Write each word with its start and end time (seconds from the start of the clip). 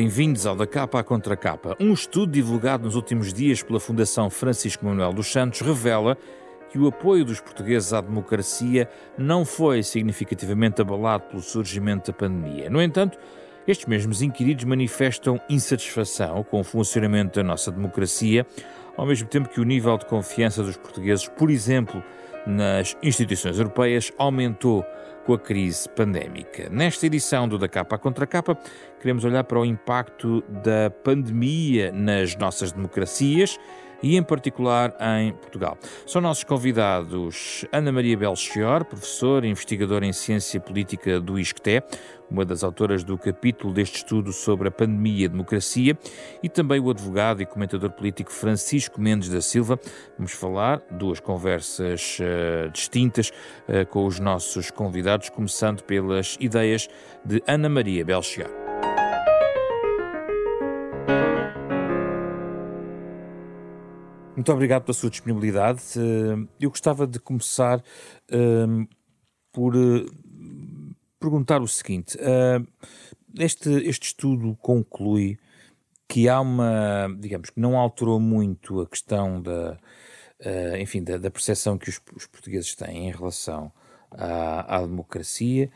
Bem-vindos 0.00 0.46
ao 0.46 0.54
Da 0.54 0.64
Capa 0.64 1.00
à 1.00 1.02
Contra 1.02 1.36
Capa. 1.36 1.76
Um 1.80 1.92
estudo 1.92 2.30
divulgado 2.30 2.84
nos 2.84 2.94
últimos 2.94 3.32
dias 3.32 3.64
pela 3.64 3.80
Fundação 3.80 4.30
Francisco 4.30 4.86
Manuel 4.86 5.12
dos 5.12 5.26
Santos 5.26 5.60
revela 5.60 6.16
que 6.70 6.78
o 6.78 6.86
apoio 6.86 7.24
dos 7.24 7.40
portugueses 7.40 7.92
à 7.92 8.00
democracia 8.00 8.88
não 9.18 9.44
foi 9.44 9.82
significativamente 9.82 10.80
abalado 10.80 11.24
pelo 11.24 11.42
surgimento 11.42 12.12
da 12.12 12.16
pandemia. 12.16 12.70
No 12.70 12.80
entanto, 12.80 13.18
estes 13.66 13.88
mesmos 13.88 14.22
inquiridos 14.22 14.62
manifestam 14.62 15.40
insatisfação 15.50 16.44
com 16.44 16.60
o 16.60 16.64
funcionamento 16.64 17.34
da 17.34 17.42
nossa 17.42 17.72
democracia, 17.72 18.46
ao 18.96 19.04
mesmo 19.04 19.26
tempo 19.26 19.48
que 19.48 19.60
o 19.60 19.64
nível 19.64 19.98
de 19.98 20.06
confiança 20.06 20.62
dos 20.62 20.76
portugueses, 20.76 21.26
por 21.26 21.50
exemplo, 21.50 22.04
nas 22.46 22.96
instituições 23.02 23.58
europeias, 23.58 24.12
aumentou 24.18 24.84
com 25.26 25.34
a 25.34 25.38
crise 25.38 25.88
pandémica. 25.90 26.68
Nesta 26.70 27.06
edição 27.06 27.46
do 27.46 27.58
Da 27.58 27.68
Capa 27.68 27.96
à 27.96 27.98
Contra 27.98 28.26
Capa, 28.26 28.56
queremos 29.00 29.24
olhar 29.24 29.44
para 29.44 29.58
o 29.58 29.64
impacto 29.64 30.42
da 30.48 30.90
pandemia 30.90 31.92
nas 31.92 32.34
nossas 32.36 32.72
democracias 32.72 33.58
e, 34.02 34.16
em 34.16 34.22
particular, 34.22 34.94
em 35.18 35.32
Portugal. 35.32 35.76
São 36.06 36.20
nossos 36.20 36.44
convidados 36.44 37.64
Ana 37.72 37.92
Maria 37.92 38.16
Belchior, 38.16 38.84
professora 38.84 39.46
e 39.46 39.50
investigadora 39.50 40.06
em 40.06 40.12
Ciência 40.12 40.60
Política 40.60 41.20
do 41.20 41.38
ISCTE, 41.38 41.82
uma 42.30 42.44
das 42.44 42.62
autoras 42.62 43.02
do 43.02 43.16
capítulo 43.16 43.72
deste 43.72 43.96
estudo 43.96 44.32
sobre 44.32 44.68
a 44.68 44.70
pandemia 44.70 45.22
e 45.22 45.24
a 45.26 45.28
democracia, 45.28 45.98
e 46.42 46.48
também 46.48 46.80
o 46.80 46.90
advogado 46.90 47.42
e 47.42 47.46
comentador 47.46 47.90
político 47.90 48.32
Francisco 48.32 49.00
Mendes 49.00 49.28
da 49.28 49.40
Silva. 49.40 49.78
Vamos 50.16 50.32
falar 50.32 50.82
duas 50.90 51.20
conversas 51.20 52.18
uh, 52.20 52.70
distintas 52.70 53.30
uh, 53.30 53.86
com 53.86 54.06
os 54.06 54.18
nossos 54.18 54.70
convidados, 54.70 55.30
começando 55.30 55.82
pelas 55.82 56.36
ideias 56.38 56.88
de 57.24 57.42
Ana 57.46 57.68
Maria 57.68 58.04
Belchior. 58.04 58.67
Muito 64.38 64.52
obrigado 64.52 64.84
pela 64.84 64.94
sua 64.94 65.10
disponibilidade. 65.10 65.82
Eh, 65.96 66.46
eu 66.60 66.70
gostava 66.70 67.08
de 67.08 67.18
começar 67.18 67.80
uh, 67.80 68.88
por 69.50 69.74
uh, 69.74 70.06
perguntar 71.18 71.60
o 71.60 71.66
seguinte: 71.66 72.16
uh, 72.18 72.64
este, 73.36 73.68
este 73.68 74.04
estudo 74.04 74.56
conclui 74.62 75.40
que 76.06 76.28
há 76.28 76.40
uma, 76.40 77.08
digamos, 77.18 77.50
que 77.50 77.58
não 77.58 77.76
alterou 77.76 78.20
muito 78.20 78.80
a 78.80 78.86
questão 78.86 79.42
da, 79.42 79.76
enfim, 80.78 81.02
da, 81.02 81.18
da, 81.18 81.32
percepção 81.32 81.76
que 81.76 81.90
os, 81.90 82.00
os, 82.14 82.26
portugueses 82.26 82.76
têm 82.76 83.08
em 83.08 83.10
relação 83.10 83.72
à, 84.12 84.76
à 84.76 84.80
democracia, 84.82 85.68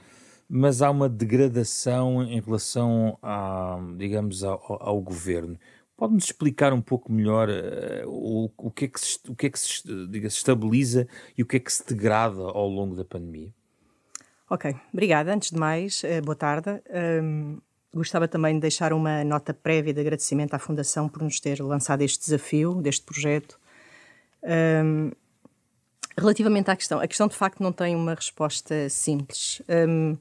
mas 0.49 0.83
há 0.83 0.91
uma 0.91 1.09
degradação 1.09 2.23
em 2.23 2.41
relação, 2.41 3.19
a, 3.21 3.77
digamos, 3.99 4.45
ao, 4.45 4.81
ao 4.81 5.01
governo. 5.01 5.59
Pode-nos 6.03 6.25
explicar 6.25 6.73
um 6.73 6.81
pouco 6.81 7.13
melhor 7.13 7.49
uh, 7.49 8.09
o, 8.09 8.51
o, 8.59 8.73
que 8.73 8.87
é 8.87 8.89
que 8.89 9.01
se, 9.01 9.21
o 9.29 9.37
que 9.37 9.47
é 9.47 9.51
que 9.51 9.57
se, 9.57 9.85
diga, 10.09 10.27
estabiliza 10.27 11.07
e 11.39 11.45
o 11.45 11.47
que 11.47 11.59
é 11.59 11.61
que 11.61 11.73
se 11.73 11.87
degrada 11.87 12.41
ao 12.41 12.69
longo 12.69 12.97
da 12.97 13.05
pandemia? 13.05 13.55
Ok, 14.51 14.75
obrigada. 14.93 15.33
Antes 15.33 15.53
de 15.53 15.57
mais, 15.57 16.03
uh, 16.03 16.21
boa 16.25 16.35
tarde. 16.35 16.83
Um, 17.23 17.61
gostava 17.95 18.27
também 18.27 18.57
de 18.57 18.61
deixar 18.63 18.93
uma 18.93 19.23
nota 19.23 19.55
prévia 19.55 19.95
de 19.95 20.01
agradecimento 20.01 20.55
à 20.55 20.59
Fundação 20.59 21.09
por 21.09 21.23
nos 21.23 21.39
ter 21.39 21.63
lançado 21.63 22.03
este 22.03 22.19
desafio, 22.19 22.83
deste 22.83 23.07
projeto. 23.07 23.57
Um, 24.43 25.13
relativamente 26.19 26.69
à 26.69 26.75
questão, 26.75 26.99
a 26.99 27.07
questão 27.07 27.29
de 27.29 27.37
facto 27.37 27.63
não 27.63 27.71
tem 27.71 27.95
uma 27.95 28.15
resposta 28.15 28.89
simples. 28.89 29.63
Um, 29.69 30.19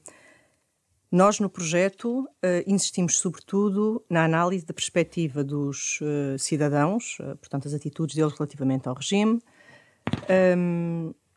nós, 1.12 1.38
no 1.38 1.50
projeto, 1.50 2.22
uh, 2.22 2.26
insistimos 2.66 3.18
sobretudo 3.18 4.02
na 4.08 4.24
análise 4.24 4.64
da 4.64 4.72
perspectiva 4.72 5.44
dos 5.44 6.00
uh, 6.00 6.38
cidadãos, 6.38 7.18
uh, 7.20 7.36
portanto, 7.36 7.68
as 7.68 7.74
atitudes 7.74 8.16
deles 8.16 8.32
relativamente 8.32 8.88
ao 8.88 8.94
regime. 8.94 9.38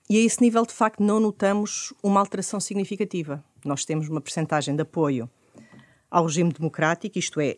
E 0.08 0.18
a 0.18 0.22
esse 0.22 0.41
nível, 0.41 0.66
de 0.66 0.72
facto, 0.72 1.03
não 1.03 1.19
notamos 1.19 1.94
uma 2.02 2.22
alteração 2.22 2.59
significativa. 2.59 3.44
Nós 3.66 3.84
temos 3.84 4.08
uma 4.08 4.22
percentagem 4.22 4.75
de 4.75 4.84
apoio 4.84 5.30
ao 6.09 6.25
regime 6.25 6.53
democrático, 6.53 7.18
isto 7.18 7.42
é, 7.42 7.57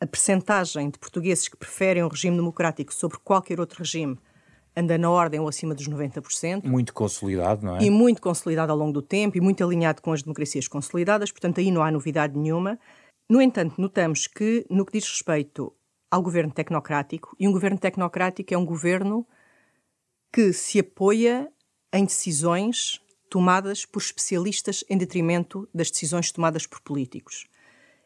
a 0.00 0.06
percentagem 0.06 0.90
de 0.90 0.98
portugueses 0.98 1.46
que 1.46 1.56
preferem 1.56 2.02
o 2.02 2.08
regime 2.08 2.36
democrático 2.36 2.92
sobre 2.92 3.18
qualquer 3.18 3.60
outro 3.60 3.80
regime 3.80 4.18
anda 4.76 4.98
na 4.98 5.10
ordem 5.10 5.40
ou 5.40 5.48
acima 5.48 5.74
dos 5.74 5.88
90%. 5.88 6.64
Muito 6.64 6.92
consolidado, 6.92 7.64
não 7.64 7.76
é? 7.76 7.82
E 7.82 7.90
muito 7.90 8.20
consolidado 8.20 8.70
ao 8.70 8.78
longo 8.78 8.92
do 8.92 9.02
tempo 9.02 9.36
e 9.38 9.40
muito 9.40 9.64
alinhado 9.64 10.02
com 10.02 10.12
as 10.12 10.22
democracias 10.22 10.68
consolidadas, 10.68 11.32
portanto, 11.32 11.58
aí 11.58 11.70
não 11.70 11.82
há 11.82 11.90
novidade 11.90 12.38
nenhuma. 12.38 12.78
No 13.28 13.40
entanto, 13.40 13.80
notamos 13.80 14.26
que, 14.26 14.66
no 14.68 14.84
que 14.84 14.92
diz 14.92 15.08
respeito 15.08 15.72
ao 16.10 16.22
governo 16.22 16.52
tecnocrático, 16.52 17.34
e 17.40 17.48
um 17.48 17.52
governo 17.52 17.78
tecnocrático 17.78 18.52
é 18.52 18.58
um 18.58 18.64
governo 18.64 19.26
que 20.32 20.52
se 20.52 20.78
apoia 20.78 21.50
em 21.92 22.04
decisões 22.04 23.00
tomadas 23.30 23.84
por 23.84 24.00
especialistas 24.00 24.84
em 24.88 24.96
detrimento 24.96 25.68
das 25.74 25.90
decisões 25.90 26.30
tomadas 26.30 26.66
por 26.66 26.80
políticos. 26.80 27.46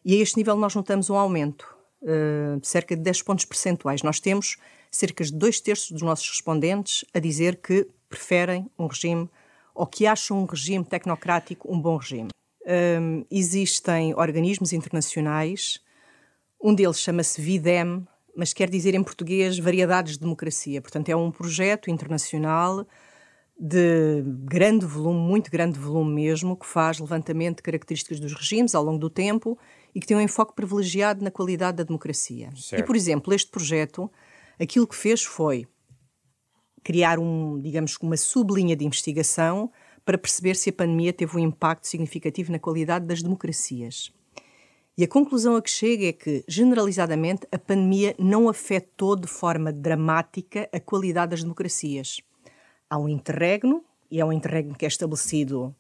E 0.05 0.15
a 0.15 0.23
este 0.23 0.39
nível 0.39 0.57
nós 0.57 0.75
notamos 0.75 1.11
um 1.11 1.17
aumento, 1.17 1.77
uh, 2.03 2.59
de 2.59 2.67
cerca 2.67 2.97
de 2.97 3.03
10 3.03 3.23
pontos 3.23 3.45
percentuais. 3.45 4.03
Nós 4.03 4.19
temos 4.19 4.57
cerca 4.91 5.25
de 5.25 5.33
dois 5.33 5.61
terços 5.61 5.91
dos 5.91 6.03
nossos 6.03 6.29
respondentes 6.29 7.05
a 7.15 7.19
dizer 7.19 7.57
que 7.57 7.87
preferem 8.09 8.69
um 8.79 8.87
regime 8.87 9.29
ou 9.75 9.87
que 9.87 10.07
acham 10.07 10.43
um 10.43 10.45
regime 10.45 10.85
tecnocrático 10.85 11.73
um 11.73 11.81
bom 11.81 11.97
regime. 11.97 12.31
Um, 12.67 13.25
existem 13.31 14.15
organismos 14.15 14.73
internacionais, 14.73 15.81
um 16.63 16.75
deles 16.75 16.99
chama-se 16.99 17.41
VIDEM, 17.41 18.07
mas 18.37 18.53
quer 18.53 18.69
dizer 18.69 18.95
em 18.95 19.03
português 19.03 19.59
Variedades 19.59 20.15
de 20.15 20.21
Democracia. 20.21 20.81
Portanto, 20.81 21.09
é 21.09 21.17
um 21.17 21.31
projeto 21.31 21.91
internacional 21.91 22.87
de 23.59 24.23
grande 24.45 24.87
volume, 24.87 25.19
muito 25.19 25.51
grande 25.51 25.79
volume 25.79 26.15
mesmo, 26.15 26.57
que 26.57 26.67
faz 26.67 26.99
levantamento 26.99 27.57
de 27.57 27.63
características 27.63 28.19
dos 28.19 28.33
regimes 28.33 28.75
ao 28.75 28.83
longo 28.83 28.99
do 28.99 29.11
tempo 29.11 29.59
e 29.95 30.01
que 30.01 30.07
tem 30.07 30.17
um 30.17 30.21
enfoque 30.21 30.55
privilegiado 30.55 31.23
na 31.23 31.31
qualidade 31.31 31.79
da 31.79 31.85
democracia. 31.85 32.51
Certo. 32.57 32.83
E, 32.83 32.87
por 32.87 32.97
exemplo, 32.97 33.35
este 33.35 33.51
projeto 33.51 34.11
aquilo 34.61 34.87
que 34.87 34.97
fez 34.97 35.25
foi 35.25 35.67
criar 36.83 37.19
um, 37.19 37.61
digamos, 37.61 37.97
uma 38.01 38.17
sublinha 38.17 38.77
de 38.77 38.85
investigação 38.85 39.71
para 40.05 40.19
perceber 40.19 40.57
se 40.57 40.71
a 40.71 40.73
pandemia 40.73 41.13
teve 41.13 41.37
um 41.37 41.41
impacto 41.41 41.87
significativo 41.87 42.53
na 42.53 42.59
qualidade 42.59 43.07
das 43.07 43.23
democracias. 43.23 44.13
E 44.97 45.05
a 45.05 45.09
conclusão 45.09 45.57
a 45.57 45.63
que 45.63 45.71
chega 45.71 46.07
é 46.07 46.13
que, 46.13 46.45
generalizadamente, 46.49 47.47
a 47.51 47.59
pandemia 47.59 48.15
não 48.19 48.49
afetou 48.49 49.17
de 49.17 49.27
forma 49.27 49.73
dramática 49.73 50.69
a 50.73 50.81
qualidade 50.81 51.31
das 51.31 51.43
democracias. 51.43 52.21
Há 52.89 52.99
um 52.99 53.09
interregno, 53.09 53.85
e 54.11 54.21
é 54.21 54.25
um 54.25 54.33
interregno 54.33 54.75
que 54.75 54.85
é 54.85 54.89
estabelecido 54.89 55.75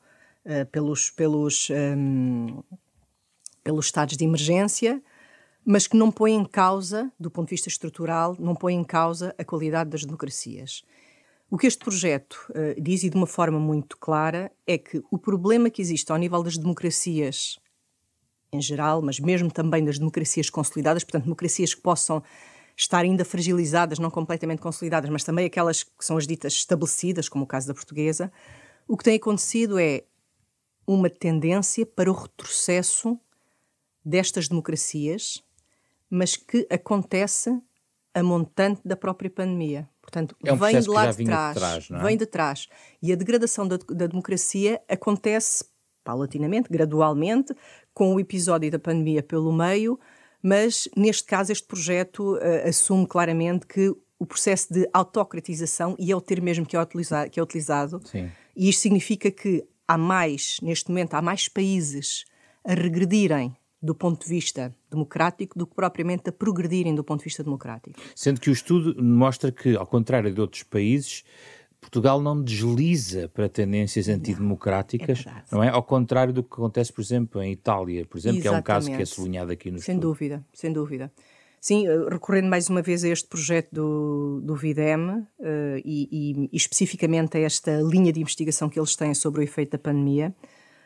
uh, 0.44 0.65
pelos, 0.71 1.11
pelos, 1.11 1.69
um, 1.71 2.62
pelos 3.65 3.87
estados 3.87 4.17
de 4.17 4.25
emergência, 4.25 5.03
mas 5.65 5.87
que 5.87 5.97
não 5.97 6.11
põe 6.11 6.33
em 6.33 6.45
causa, 6.45 7.12
do 7.19 7.31
ponto 7.31 7.49
de 7.49 7.55
vista 7.55 7.69
estrutural, 7.69 8.37
não 8.39 8.55
põe 8.55 8.75
em 8.75 8.85
causa 8.85 9.35
a 9.39 9.45
qualidade 9.45 9.91
das 9.91 10.05
democracias. 10.05 10.83
O 11.51 11.59
que 11.59 11.67
este 11.67 11.85
projeto 11.85 12.37
uh, 12.51 12.81
diz, 12.81 13.03
e 13.03 13.11
de 13.11 13.17
uma 13.17 13.27
forma 13.27 13.59
muito 13.59 13.97
clara, 13.99 14.51
é 14.67 14.79
que 14.79 15.03
o 15.11 15.19
problema 15.19 15.69
que 15.69 15.83
existe 15.83 16.11
ao 16.11 16.19
nível 16.19 16.43
das 16.43 16.57
democracias 16.57 17.59
em 18.53 18.61
geral, 18.61 19.01
mas 19.01 19.21
mesmo 19.21 19.51
também 19.51 19.85
das 19.85 19.99
democracias 19.99 20.51
consolidadas, 20.51 21.05
portanto, 21.05 21.25
democracias 21.25 21.75
que 21.75 21.81
possam 21.81 22.23
estar 22.77 23.01
ainda 23.01 23.25
fragilizadas, 23.25 23.99
não 23.99 24.11
completamente 24.11 24.61
consolidadas, 24.61 25.11
mas 25.11 25.23
também 25.23 25.47
aquelas 25.47 25.83
que 25.83 26.05
são 26.05 26.17
as 26.17 26.27
ditas 26.27 26.55
estabelecidas, 26.55 27.29
como 27.29 27.45
o 27.45 27.47
caso 27.47 27.69
da 27.69 27.75
portuguesa, 27.75 28.33
o 28.89 28.97
que 28.97 29.05
tem 29.05 29.17
acontecido 29.17 29.79
é 29.79 30.03
uma 30.87 31.09
tendência 31.09 31.87
para 31.87 32.11
o 32.11 32.15
retrocesso 32.15 33.19
destas 34.05 34.49
democracias 34.49 35.45
mas 36.11 36.37
que 36.37 36.67
acontece 36.71 37.57
a 38.12 38.23
montante 38.23 38.81
da 38.85 38.97
própria 38.97 39.31
pandemia. 39.31 39.89
Portanto, 40.03 40.37
é 40.45 40.53
um 40.53 40.57
vem 40.57 40.81
de 40.81 40.89
lá 40.89 41.11
de 41.12 41.25
trás. 41.25 41.55
De 41.55 41.61
trás 41.61 41.89
é? 41.91 42.03
Vem 42.03 42.17
de 42.17 42.27
trás. 42.27 42.69
E 43.01 43.12
a 43.12 43.17
degradação 43.17 43.67
da, 43.67 43.77
da 43.77 44.07
democracia 44.07 44.83
acontece 44.89 45.65
paulatinamente, 46.03 46.69
gradualmente, 46.69 47.55
com 47.95 48.15
o 48.15 48.21
episódio 48.21 48.71
da 48.71 48.79
pandemia 48.79 49.23
pelo 49.23 49.53
meio, 49.53 49.99
mas 50.43 50.89
neste 50.97 51.25
caso 51.25 51.53
este 51.53 51.67
projeto 51.67 52.35
uh, 52.37 52.69
assume 52.69 53.07
claramente 53.07 53.67
que 53.67 53.95
o 54.19 54.27
processo 54.27 54.73
de 54.73 54.89
autocratização, 54.93 55.97
e 55.99 56.12
é 56.12 56.17
o 56.17 56.21
termo 56.21 56.45
mesmo 56.45 56.67
que 56.67 56.77
é 56.77 56.83
utilizado, 56.83 57.31
que 57.31 57.41
é 57.41 57.43
utilizado 57.43 58.03
e 58.55 58.69
isto 58.69 58.83
significa 58.83 59.31
que 59.31 59.67
há 59.89 59.97
mais, 59.97 60.59
neste 60.62 60.91
momento, 60.91 61.15
há 61.15 61.23
mais 61.23 61.49
países 61.49 62.27
a 62.62 62.75
regredirem 62.75 63.57
do 63.82 63.94
ponto 63.94 64.25
de 64.25 64.29
vista 64.29 64.75
democrático 64.91 65.59
do 65.59 65.67
que 65.67 65.75
propriamente 65.75 66.29
a 66.29 66.32
progredirem 66.32 66.94
do 66.94 67.03
ponto 67.03 67.21
de 67.21 67.25
vista 67.25 67.43
democrático. 67.43 67.99
Sendo 68.15 68.41
que 68.41 68.50
o 68.50 68.53
estudo 68.53 69.03
mostra 69.03 69.50
que, 69.50 69.75
ao 69.75 69.87
contrário 69.87 70.32
de 70.32 70.41
outros 70.41 70.62
países, 70.62 71.25
Portugal 71.81 72.21
não 72.21 72.43
desliza 72.43 73.29
para 73.29 73.49
tendências 73.49 74.09
antidemocráticas, 74.09 75.25
não, 75.25 75.32
é, 75.32 75.44
não 75.53 75.65
é? 75.65 75.69
Ao 75.71 75.82
contrário 75.82 76.32
do 76.32 76.43
que 76.43 76.53
acontece, 76.53 76.93
por 76.93 77.00
exemplo, 77.00 77.43
em 77.43 77.53
Itália, 77.53 78.05
por 78.05 78.19
exemplo, 78.19 78.38
Exatamente. 78.38 78.43
que 78.43 78.49
é 78.49 78.59
um 78.59 78.62
caso 78.62 78.91
que 78.91 79.03
é 79.03 79.06
sublinhado 79.06 79.50
aqui 79.50 79.71
no 79.71 79.79
sem 79.79 79.94
estudo. 79.94 79.94
Sem 79.94 80.00
dúvida, 80.00 80.47
sem 80.53 80.73
dúvida. 80.73 81.12
Sim, 81.61 81.87
eh, 81.87 82.09
recorrendo 82.11 82.49
mais 82.49 82.71
uma 82.71 82.81
vez 82.81 83.05
a 83.05 83.09
este 83.09 83.29
projeto 83.29 83.69
do, 83.73 84.41
do 84.43 84.56
VIDEM 84.56 85.11
uh, 85.11 85.26
e, 85.85 86.09
e, 86.11 86.49
e, 86.53 86.56
especificamente 86.56 87.37
a 87.37 87.41
esta 87.41 87.81
linha 87.83 88.12
de 88.12 88.21
investigação 88.21 88.69
que 88.69 88.79
eles 88.79 88.97
têm 88.97 89.15
sobre 89.15 89.41
o 89.41 89.44
efeito 89.44 89.73
da 89.73 89.79
pandemia, 89.79 90.35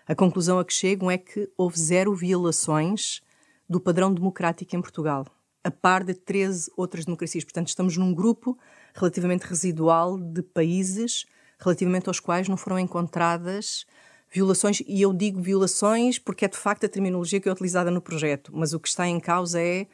a 0.07 0.15
conclusão 0.15 0.59
a 0.59 0.65
que 0.65 0.73
chegam 0.73 1.11
é 1.11 1.17
que 1.17 1.51
houve 1.57 1.79
zero 1.79 2.15
violações 2.15 3.21
do 3.69 3.81
padrão 3.81 4.13
democrático 4.13 4.77
em 4.77 4.81
Portugal, 4.81 5.27
a 5.63 5.71
par 5.71 6.05
de 6.05 6.15
13 6.15 6.71
outras 6.77 7.05
democracias. 7.05 7.45
Portanto, 7.45 7.69
estamos 7.69 7.97
num 7.97 8.15
grupo 8.15 8.59
relativamente 8.95 9.43
residual 9.43 10.19
de 10.19 10.43
países 10.43 11.25
relativamente 11.59 12.09
aos 12.09 12.21
quais 12.21 12.49
não 12.49 12.57
foram 12.57 12.79
encontradas 12.79 13.87
violações, 14.31 14.83
e 14.87 15.01
eu 15.01 15.13
digo 15.13 15.41
violações 15.41 16.19
porque 16.19 16.45
é 16.45 16.49
de 16.49 16.57
facto 16.57 16.85
a 16.85 16.89
terminologia 16.89 17.41
que 17.41 17.49
é 17.49 17.53
utilizada 17.53 17.91
no 17.91 18.03
projeto, 18.03 18.51
mas 18.53 18.75
o 18.75 18.81
que 18.81 18.89
está 18.89 19.07
em 19.07 19.21
causa 19.21 19.61
é 19.61 19.87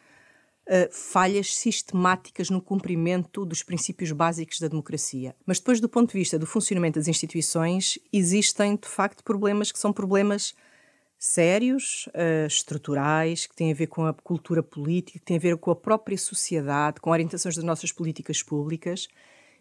uh, 0.70 0.88
falhas 0.92 1.54
sistemáticas 1.54 2.48
no 2.48 2.62
cumprimento 2.62 3.44
dos 3.44 3.62
princípios 3.62 4.12
básicos 4.12 4.60
da 4.60 4.68
democracia. 4.68 5.34
Mas 5.44 5.58
depois, 5.58 5.80
do 5.80 5.88
ponto 5.88 6.12
de 6.12 6.18
vista 6.18 6.38
do 6.38 6.46
funcionamento 6.46 6.98
das 6.98 7.08
instituições, 7.08 7.98
existem 8.12 8.76
de 8.76 8.88
facto 8.88 9.24
problemas 9.24 9.72
que 9.72 9.78
são 9.78 9.92
problemas 9.92 10.54
sérios, 11.18 12.08
uh, 12.14 12.46
estruturais, 12.46 13.46
que 13.46 13.54
têm 13.54 13.72
a 13.72 13.74
ver 13.74 13.88
com 13.88 14.06
a 14.06 14.14
cultura 14.14 14.62
política, 14.62 15.18
que 15.18 15.24
têm 15.24 15.36
a 15.36 15.40
ver 15.40 15.56
com 15.58 15.70
a 15.70 15.76
própria 15.76 16.16
sociedade, 16.16 17.00
com 17.00 17.10
orientações 17.10 17.56
das 17.56 17.64
nossas 17.64 17.92
políticas 17.92 18.42
públicas 18.42 19.08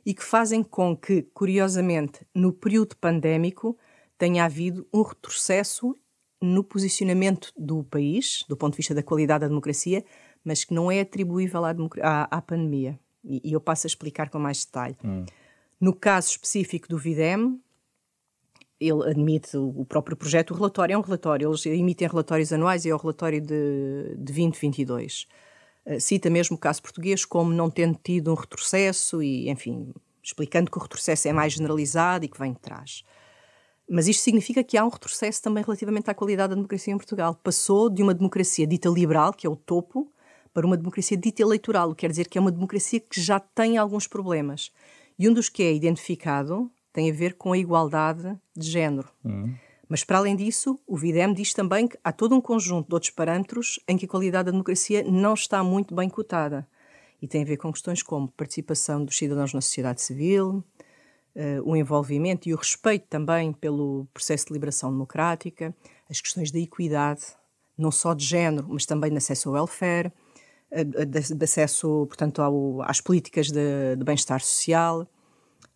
e 0.05 0.13
que 0.13 0.23
fazem 0.23 0.63
com 0.63 0.95
que, 0.95 1.23
curiosamente, 1.33 2.25
no 2.33 2.53
período 2.53 2.95
pandémico, 2.95 3.77
tenha 4.17 4.45
havido 4.45 4.87
um 4.93 5.01
retrocesso 5.01 5.93
no 6.41 6.63
posicionamento 6.63 7.51
do 7.57 7.83
país, 7.83 8.45
do 8.47 8.55
ponto 8.55 8.73
de 8.73 8.77
vista 8.77 8.95
da 8.95 9.03
qualidade 9.03 9.41
da 9.41 9.47
democracia, 9.49 10.05
mas 10.49 10.65
que 10.65 10.73
não 10.73 10.91
é 10.91 11.01
atribuível 11.01 11.63
à, 11.63 11.75
à, 12.01 12.37
à 12.37 12.41
pandemia. 12.41 12.99
E, 13.23 13.39
e, 13.43 13.53
eu 13.53 13.61
passo 13.61 13.85
a 13.85 13.89
explicar 13.89 14.31
com 14.31 14.39
mais 14.39 14.65
detalhe. 14.65 14.97
Hum. 15.05 15.25
No 15.79 15.93
caso 15.93 16.29
específico 16.31 16.87
do 16.87 16.97
VIDEM, 16.97 17.61
ele 18.79 19.07
admite 19.07 19.55
o 19.55 19.85
próprio 19.85 20.17
projeto, 20.17 20.51
o 20.51 20.55
relatório 20.55 20.95
é 20.95 20.97
um 20.97 21.01
relatório, 21.01 21.47
eles 21.47 21.63
emitem 21.67 22.07
relatórios 22.07 22.51
anuais 22.51 22.83
e 22.83 22.89
é 22.89 22.95
o 22.95 22.97
relatório 22.97 23.39
de, 23.39 24.15
de 24.17 24.33
2022. 24.33 25.27
Uh, 25.85 25.99
cita 25.99 26.31
mesmo 26.31 26.55
o 26.55 26.59
caso 26.59 26.81
português 26.81 27.23
como 27.25 27.53
não 27.53 27.69
tendo 27.69 27.99
tido 28.03 28.31
um 28.31 28.35
retrocesso 28.35 29.21
e, 29.21 29.51
enfim, 29.51 29.93
explicando 30.23 30.71
que 30.71 30.79
o 30.79 30.81
retrocesso 30.81 31.27
é 31.27 31.33
mais 31.33 31.53
generalizado 31.53 32.25
e 32.25 32.27
que 32.27 32.39
vem 32.39 32.53
de 32.53 32.59
trás. 32.59 33.03
Mas 33.87 34.07
isto 34.07 34.23
significa 34.23 34.63
que 34.63 34.77
há 34.77 34.83
um 34.83 34.89
retrocesso 34.89 35.43
também 35.43 35.63
relativamente 35.63 36.09
à 36.09 36.15
qualidade 36.15 36.49
da 36.49 36.55
democracia 36.55 36.91
em 36.91 36.97
Portugal. 36.97 37.35
Passou 37.35 37.87
de 37.87 38.01
uma 38.01 38.15
democracia 38.15 38.65
dita 38.65 38.89
liberal, 38.89 39.31
que 39.31 39.45
é 39.45 39.49
o 39.49 39.55
topo, 39.55 40.11
para 40.53 40.65
uma 40.65 40.77
democracia 40.77 41.17
dita 41.17 41.41
eleitoral, 41.41 41.89
o 41.89 41.95
que 41.95 42.01
quer 42.01 42.09
dizer 42.09 42.27
que 42.27 42.37
é 42.37 42.41
uma 42.41 42.51
democracia 42.51 42.99
que 42.99 43.21
já 43.21 43.39
tem 43.39 43.77
alguns 43.77 44.07
problemas. 44.07 44.71
E 45.17 45.27
um 45.27 45.33
dos 45.33 45.49
que 45.49 45.63
é 45.63 45.73
identificado 45.73 46.71
tem 46.93 47.09
a 47.09 47.13
ver 47.13 47.35
com 47.35 47.53
a 47.53 47.57
igualdade 47.57 48.37
de 48.55 48.69
género. 48.69 49.09
Uhum. 49.23 49.53
Mas, 49.87 50.03
para 50.03 50.19
além 50.19 50.35
disso, 50.35 50.79
o 50.85 50.95
VIDEM 50.95 51.33
diz 51.33 51.51
também 51.51 51.87
que 51.87 51.97
há 52.03 52.11
todo 52.11 52.35
um 52.35 52.41
conjunto 52.41 52.87
de 52.87 52.93
outros 52.93 53.11
parâmetros 53.11 53.79
em 53.87 53.97
que 53.97 54.05
a 54.05 54.07
qualidade 54.07 54.45
da 54.45 54.51
democracia 54.51 55.03
não 55.03 55.33
está 55.33 55.63
muito 55.63 55.95
bem 55.95 56.07
cotada. 56.07 56.67
E 57.19 57.27
tem 57.27 57.41
a 57.41 57.45
ver 57.45 57.57
com 57.57 57.71
questões 57.71 58.03
como 58.03 58.27
participação 58.29 59.03
dos 59.03 59.17
cidadãos 59.17 59.51
na 59.51 59.61
sociedade 59.61 60.01
civil, 60.01 60.63
uh, 61.35 61.61
o 61.65 61.75
envolvimento 61.75 62.47
e 62.47 62.53
o 62.53 62.57
respeito 62.57 63.07
também 63.09 63.51
pelo 63.51 64.07
processo 64.13 64.47
de 64.47 64.53
liberação 64.53 64.91
democrática, 64.91 65.75
as 66.07 66.21
questões 66.21 66.51
da 66.51 66.59
equidade, 66.59 67.23
não 67.75 67.91
só 67.91 68.13
de 68.13 68.25
género, 68.25 68.67
mas 68.69 68.85
também 68.85 69.09
de 69.09 69.17
acesso 69.17 69.49
ao 69.49 69.55
welfare, 69.55 70.11
de, 70.71 71.35
de 71.35 71.43
acesso, 71.43 72.05
portanto, 72.07 72.41
ao, 72.41 72.81
às 72.83 73.01
políticas 73.01 73.49
de, 73.49 73.95
de 73.97 74.03
bem-estar 74.03 74.39
social, 74.41 75.07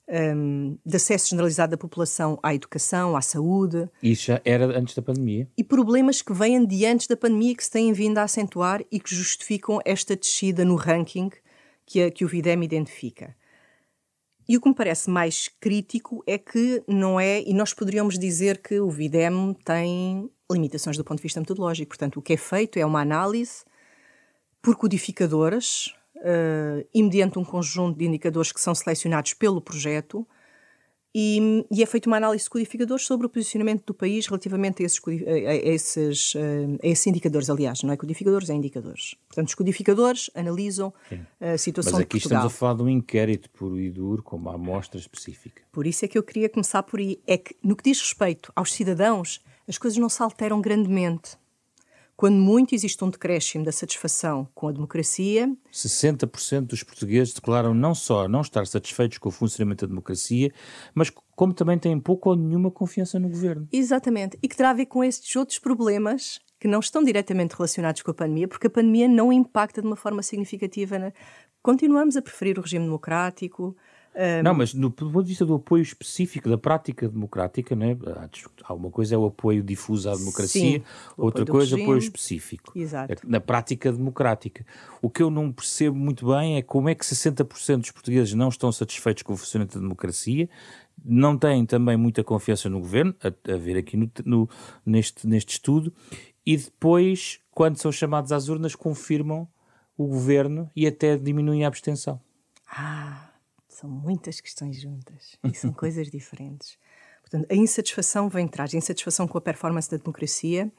um, 0.08 0.78
de 0.86 0.96
acesso 0.96 1.30
generalizado 1.30 1.72
da 1.72 1.78
população 1.78 2.38
à 2.44 2.54
educação, 2.54 3.16
à 3.16 3.22
saúde. 3.22 3.90
Isso 4.02 4.26
já 4.26 4.42
era 4.44 4.66
antes 4.78 4.96
da 4.96 5.02
pandemia. 5.02 5.48
E 5.58 5.64
problemas 5.64 6.22
que 6.22 6.34
vêm 6.34 6.66
de 6.66 6.86
antes 6.86 7.08
da 7.08 7.18
pandemia 7.18 7.56
que 7.56 7.64
se 7.64 7.72
têm 7.72 7.92
vindo 7.94 8.18
a 8.18 8.24
acentuar 8.24 8.84
e 8.92 9.00
que 9.00 9.14
justificam 9.14 9.80
esta 9.86 10.16
descida 10.16 10.66
no 10.66 10.76
ranking 10.76 11.30
que, 11.86 12.04
a, 12.04 12.12
que 12.12 12.26
o 12.26 12.28
VIDEM 12.28 12.64
identifica. 12.64 13.36
E 14.48 14.58
o 14.58 14.62
que 14.62 14.68
me 14.68 14.76
parece 14.76 15.10
mais 15.10 15.50
crítico 15.60 16.22
é 16.28 16.38
que 16.38 16.84
não 16.86 17.18
é, 17.18 17.42
e 17.42 17.54
nós 17.54 17.74
poderíamos 17.74 18.20
dizer 18.20 18.62
que 18.62 18.78
o 18.80 18.90
VIDEM 18.90 19.56
tem 19.64 20.30
limitações 20.52 20.98
do 20.98 21.04
ponto 21.04 21.20
de 21.20 21.24
vista 21.24 21.40
metodológico. 21.40 21.90
Portanto, 21.90 22.18
o 22.18 22.22
que 22.22 22.34
é 22.34 22.38
feito 22.38 22.78
é 22.78 22.86
uma 22.86 23.00
análise 23.00 23.64
por 24.64 24.78
codificadoras 24.78 25.94
uh, 26.16 26.88
e 26.94 27.04
mediante 27.04 27.38
um 27.38 27.44
conjunto 27.44 28.00
de 28.00 28.06
indicadores 28.06 28.54
que 28.54 28.62
são 28.62 28.74
selecionados 28.74 29.34
pelo 29.34 29.62
projeto. 29.62 30.26
E, 31.16 31.64
e, 31.70 31.84
é 31.84 31.86
feita 31.86 32.10
uma 32.10 32.18
análise 32.18 32.46
de 32.46 32.50
codificadores 32.50 33.06
sobre 33.06 33.28
o 33.28 33.30
posicionamento 33.30 33.86
do 33.86 33.94
país 33.94 34.26
relativamente 34.26 34.82
a 34.82 34.86
esses, 34.88 35.00
a 35.08 35.54
esses, 35.54 36.34
eh, 36.36 36.78
a 36.82 36.88
esses 36.88 37.06
indicadores, 37.06 37.52
aliás, 37.52 37.84
não 37.84 37.94
é 37.94 37.98
codificadores, 37.98 38.50
é 38.50 38.56
indicadores. 38.56 39.14
Portanto, 39.28 39.50
os 39.50 39.54
codificadores 39.54 40.32
analisam 40.34 40.92
Sim. 41.08 41.20
a 41.40 41.56
situação 41.56 41.94
Mas 41.94 42.02
aqui 42.02 42.18
estamos 42.18 42.46
a 42.46 42.50
falar 42.50 42.74
de 42.74 42.82
um 42.82 42.90
inquérito 42.90 43.48
por 43.52 43.80
e 43.80 43.92
duro, 43.92 44.24
com 44.24 44.38
uma 44.38 44.56
amostra 44.56 45.00
específica. 45.00 45.62
Por 45.72 45.86
isso 45.86 46.04
é 46.04 46.08
que 46.08 46.18
eu 46.18 46.24
queria 46.24 46.50
começar 46.50 46.82
por 46.82 47.00
aí. 47.00 47.22
É 47.28 47.38
que, 47.38 47.56
no 47.62 47.76
que 47.76 47.84
diz 47.84 48.02
respeito 48.02 48.52
aos 48.56 48.74
cidadãos, 48.74 49.40
as 49.68 49.78
coisas 49.78 50.00
não 50.00 50.10
se 50.10 50.24
alteram 50.24 50.60
grandemente. 50.62 51.38
Quando 52.16 52.36
muito 52.36 52.76
existe 52.76 53.04
um 53.04 53.10
decréscimo 53.10 53.66
da 53.66 53.72
satisfação 53.72 54.48
com 54.54 54.68
a 54.68 54.72
democracia. 54.72 55.52
60% 55.72 56.68
dos 56.68 56.84
portugueses 56.84 57.34
declaram 57.34 57.74
não 57.74 57.96
só 57.96 58.28
não 58.28 58.42
estar 58.42 58.66
satisfeitos 58.68 59.18
com 59.18 59.30
o 59.30 59.32
funcionamento 59.32 59.86
da 59.86 59.90
democracia, 59.90 60.52
mas 60.94 61.12
como 61.36 61.54
também 61.54 61.78
têm 61.78 62.00
pouco 62.00 62.30
ou 62.30 62.36
nenhuma 62.36 62.70
confiança 62.70 63.20
no 63.20 63.30
governo. 63.30 63.68
Exatamente. 63.72 64.38
E 64.42 64.48
que 64.48 64.56
terá 64.56 64.70
a 64.70 64.74
ver 64.74 64.86
com 64.86 65.04
estes 65.04 65.36
outros 65.36 65.58
problemas 65.58 66.40
que 66.60 66.68
não 66.68 66.80
estão 66.80 67.04
diretamente 67.04 67.56
relacionados 67.56 68.02
com 68.02 68.12
a 68.12 68.14
pandemia, 68.14 68.48
porque 68.48 68.68
a 68.68 68.70
pandemia 68.70 69.08
não 69.08 69.34
impacta 69.34 69.82
de 69.82 69.88
uma 69.88 69.98
forma 69.98 70.24
significativa. 70.24 70.98
Na... 70.98 71.12
Continuamos 71.62 72.16
a 72.16 72.22
preferir 72.22 72.58
o 72.58 72.62
regime 72.62 72.86
democrático, 72.86 73.76
um... 74.16 74.44
Não, 74.44 74.54
mas 74.54 74.74
do 74.74 74.92
ponto 74.92 75.24
de 75.24 75.30
vista 75.30 75.46
do 75.46 75.56
apoio 75.56 75.82
específico, 75.82 76.48
da 76.50 76.58
prática 76.58 77.10
democrática, 77.10 77.76
né? 77.76 77.98
há 78.64 78.74
uma 78.74 78.92
coisa 78.92 79.16
é 79.16 79.18
o 79.18 79.26
apoio 79.26 79.64
difuso 79.64 80.10
à 80.10 80.16
democracia, 80.16 80.80
Sim, 80.80 80.84
outra 81.18 81.46
coisa 81.46 81.76
é 81.76 81.80
o 81.80 81.84
apoio 81.84 81.98
específico. 81.98 82.72
Exato. 82.76 83.12
É 83.12 83.16
na 83.24 83.40
prática 83.40 83.92
democrática. 83.92 84.66
O 85.02 85.10
que 85.10 85.24
eu 85.24 85.32
não 85.32 85.52
percebo 85.52 85.98
muito 85.98 86.28
bem 86.28 86.58
é 86.58 86.62
como 86.62 86.90
é 86.90 86.96
que 86.96 87.04
60% 87.04 87.78
dos 87.78 87.92
portugueses 87.92 88.34
não 88.34 88.50
estão 88.50 88.72
satisfeitos 88.72 89.24
com 89.24 89.34
o 89.34 89.38
funcionamento 89.38 89.76
da 89.76 89.82
democracia, 89.82 90.48
não 91.04 91.38
têm 91.38 91.66
também 91.66 91.98
muita 91.98 92.24
confiança 92.24 92.70
no 92.70 92.80
governo, 92.80 93.16
a, 93.24 93.52
a 93.52 93.58
ver 93.58 93.78
aqui 93.78 93.98
no, 93.98 94.12
no, 94.24 94.50
neste, 94.86 95.28
neste 95.28 95.54
estudo, 95.54 95.92
e 96.46 96.56
depois, 96.56 97.40
quando 97.52 97.78
são 97.78 97.92
chamados 97.92 98.32
às 98.32 98.48
urnas, 98.48 98.76
confirmam 98.76 99.48
o 99.98 100.06
governo 100.08 100.70
e 100.76 100.86
até 100.86 101.18
diminuem 101.18 101.66
a 101.66 101.68
abstenção. 101.68 102.20
Ah 102.68 103.33
são 103.74 103.90
muitas 103.90 104.40
questões 104.40 104.80
juntas 104.80 105.38
e 105.44 105.54
são 105.54 105.72
coisas 105.72 106.10
diferentes. 106.10 106.78
Portanto, 107.22 107.48
a 107.50 107.56
insatisfação 107.56 108.30
vem 108.30 108.46
atrás, 108.46 108.74
a 108.74 108.78
insatisfação 108.78 109.28
com 109.28 109.38
a 109.38 109.42
performance 109.42 109.90
da 109.90 109.98
democracia 109.98 110.72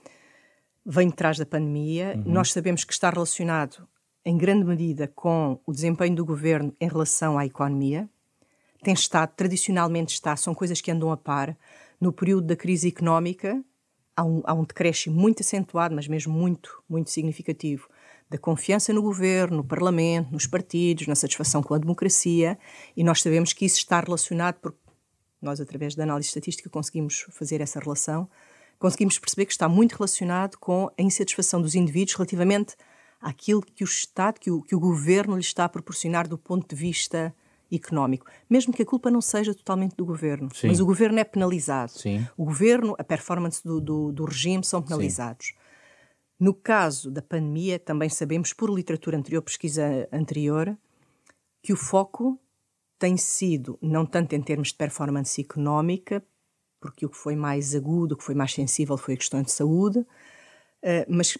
vem 0.84 1.08
atrás 1.08 1.38
da 1.38 1.46
pandemia. 1.46 2.14
Uhum. 2.16 2.32
Nós 2.32 2.52
sabemos 2.52 2.84
que 2.84 2.92
está 2.92 3.10
relacionado 3.10 3.88
em 4.24 4.36
grande 4.36 4.64
medida 4.64 5.08
com 5.08 5.60
o 5.66 5.72
desempenho 5.72 6.14
do 6.14 6.24
governo 6.24 6.74
em 6.80 6.88
relação 6.88 7.38
à 7.38 7.44
economia. 7.44 8.08
Tem 8.82 8.94
estado, 8.94 9.32
tradicionalmente 9.34 10.14
está, 10.14 10.36
são 10.36 10.54
coisas 10.54 10.80
que 10.80 10.90
andam 10.90 11.10
a 11.10 11.16
par. 11.16 11.56
No 12.00 12.12
período 12.12 12.46
da 12.46 12.56
crise 12.56 12.88
económica, 12.88 13.62
há 14.16 14.24
um, 14.24 14.42
há 14.44 14.54
um 14.54 14.64
decréscimo 14.64 15.18
muito 15.18 15.40
acentuado, 15.40 15.94
mas 15.94 16.06
mesmo 16.06 16.32
muito, 16.32 16.82
muito 16.88 17.10
significativo, 17.10 17.88
da 18.34 18.38
confiança 18.38 18.92
no 18.92 19.00
governo, 19.00 19.58
no 19.58 19.64
parlamento, 19.64 20.32
nos 20.32 20.44
partidos, 20.44 21.06
na 21.06 21.14
satisfação 21.14 21.62
com 21.62 21.72
a 21.72 21.78
democracia, 21.78 22.58
e 22.96 23.04
nós 23.04 23.22
sabemos 23.22 23.52
que 23.52 23.64
isso 23.64 23.76
está 23.76 24.00
relacionado, 24.00 24.56
porque 24.56 24.76
nós, 25.40 25.60
através 25.60 25.94
da 25.94 26.02
análise 26.02 26.30
estatística, 26.30 26.68
conseguimos 26.68 27.26
fazer 27.30 27.60
essa 27.60 27.78
relação, 27.78 28.28
conseguimos 28.76 29.20
perceber 29.20 29.46
que 29.46 29.52
está 29.52 29.68
muito 29.68 29.92
relacionado 29.92 30.56
com 30.58 30.90
a 30.98 31.02
insatisfação 31.02 31.62
dos 31.62 31.76
indivíduos 31.76 32.16
relativamente 32.16 32.74
àquilo 33.20 33.62
que 33.62 33.84
o 33.84 33.86
Estado, 33.86 34.40
que 34.40 34.50
o, 34.50 34.62
que 34.62 34.74
o 34.74 34.80
governo 34.80 35.36
lhe 35.36 35.40
está 35.40 35.66
a 35.66 35.68
proporcionar 35.68 36.26
do 36.26 36.36
ponto 36.36 36.74
de 36.74 36.74
vista 36.74 37.32
económico, 37.72 38.26
mesmo 38.50 38.72
que 38.72 38.82
a 38.82 38.86
culpa 38.86 39.12
não 39.12 39.20
seja 39.20 39.54
totalmente 39.54 39.94
do 39.94 40.04
governo, 40.04 40.48
Sim. 40.52 40.66
mas 40.66 40.80
o 40.80 40.86
governo 40.86 41.20
é 41.20 41.24
penalizado. 41.24 41.92
Sim. 41.92 42.26
O 42.36 42.44
governo, 42.44 42.96
a 42.98 43.04
performance 43.04 43.62
do, 43.62 43.80
do, 43.80 44.10
do 44.10 44.24
regime 44.24 44.64
são 44.64 44.82
penalizados. 44.82 45.46
Sim. 45.46 45.63
No 46.44 46.52
caso 46.52 47.10
da 47.10 47.22
pandemia, 47.22 47.78
também 47.78 48.10
sabemos, 48.10 48.52
por 48.52 48.68
literatura 48.68 49.16
anterior, 49.16 49.40
pesquisa 49.40 50.06
anterior, 50.12 50.76
que 51.62 51.72
o 51.72 51.76
foco 51.76 52.38
tem 52.98 53.16
sido, 53.16 53.78
não 53.80 54.04
tanto 54.04 54.34
em 54.34 54.42
termos 54.42 54.68
de 54.68 54.74
performance 54.74 55.40
económica, 55.40 56.22
porque 56.78 57.06
o 57.06 57.08
que 57.08 57.16
foi 57.16 57.34
mais 57.34 57.74
agudo, 57.74 58.14
o 58.14 58.18
que 58.18 58.22
foi 58.22 58.34
mais 58.34 58.52
sensível 58.52 58.98
foi 58.98 59.14
a 59.14 59.16
questão 59.16 59.40
de 59.40 59.50
saúde, 59.50 60.06
eh, 60.82 61.06
mas 61.08 61.38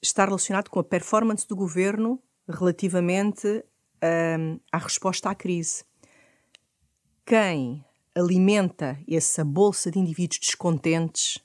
está 0.00 0.24
relacionado 0.24 0.70
com 0.70 0.80
a 0.80 0.84
performance 0.84 1.46
do 1.46 1.54
governo 1.54 2.18
relativamente 2.48 3.62
ehm, 4.00 4.56
à 4.72 4.78
resposta 4.78 5.28
à 5.28 5.34
crise. 5.34 5.84
Quem 7.26 7.84
alimenta 8.14 8.98
essa 9.06 9.44
bolsa 9.44 9.90
de 9.90 9.98
indivíduos 9.98 10.38
descontentes 10.38 11.38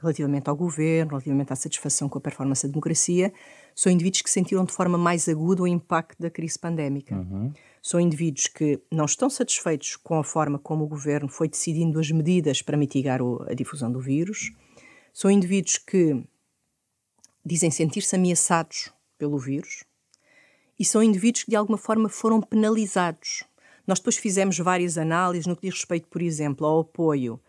relativamente 0.00 0.48
ao 0.48 0.56
governo, 0.56 1.10
relativamente 1.10 1.52
à 1.52 1.56
satisfação 1.56 2.08
com 2.08 2.18
a 2.18 2.20
performance 2.20 2.66
da 2.66 2.70
democracia, 2.70 3.32
são 3.74 3.90
indivíduos 3.92 4.22
que 4.22 4.30
sentiram 4.30 4.64
de 4.64 4.72
forma 4.72 4.96
mais 4.96 5.28
aguda 5.28 5.62
o 5.62 5.66
impacto 5.66 6.20
da 6.20 6.30
crise 6.30 6.58
pandémica. 6.58 7.16
Uhum. 7.16 7.52
São 7.82 8.00
indivíduos 8.00 8.46
que 8.46 8.80
não 8.90 9.04
estão 9.04 9.28
satisfeitos 9.28 9.96
com 9.96 10.18
a 10.18 10.24
forma 10.24 10.58
como 10.58 10.84
o 10.84 10.88
governo 10.88 11.28
foi 11.28 11.48
decidindo 11.48 11.98
as 11.98 12.10
medidas 12.10 12.62
para 12.62 12.76
mitigar 12.76 13.20
o, 13.20 13.44
a 13.48 13.54
difusão 13.54 13.90
do 13.90 14.00
vírus. 14.00 14.52
São 15.12 15.30
indivíduos 15.30 15.78
que 15.78 16.24
dizem 17.44 17.70
sentir-se 17.70 18.14
ameaçados 18.14 18.92
pelo 19.16 19.38
vírus. 19.38 19.82
E 20.78 20.84
são 20.84 21.02
indivíduos 21.02 21.44
que 21.44 21.50
de 21.50 21.56
alguma 21.56 21.78
forma 21.78 22.08
foram 22.08 22.40
penalizados. 22.40 23.42
Nós 23.86 23.98
depois 23.98 24.16
fizemos 24.16 24.58
várias 24.58 24.96
análises 24.96 25.46
no 25.46 25.56
que 25.56 25.62
diz 25.62 25.80
respeito, 25.80 26.06
por 26.08 26.22
exemplo, 26.22 26.66
ao 26.66 26.80
apoio 26.80 27.40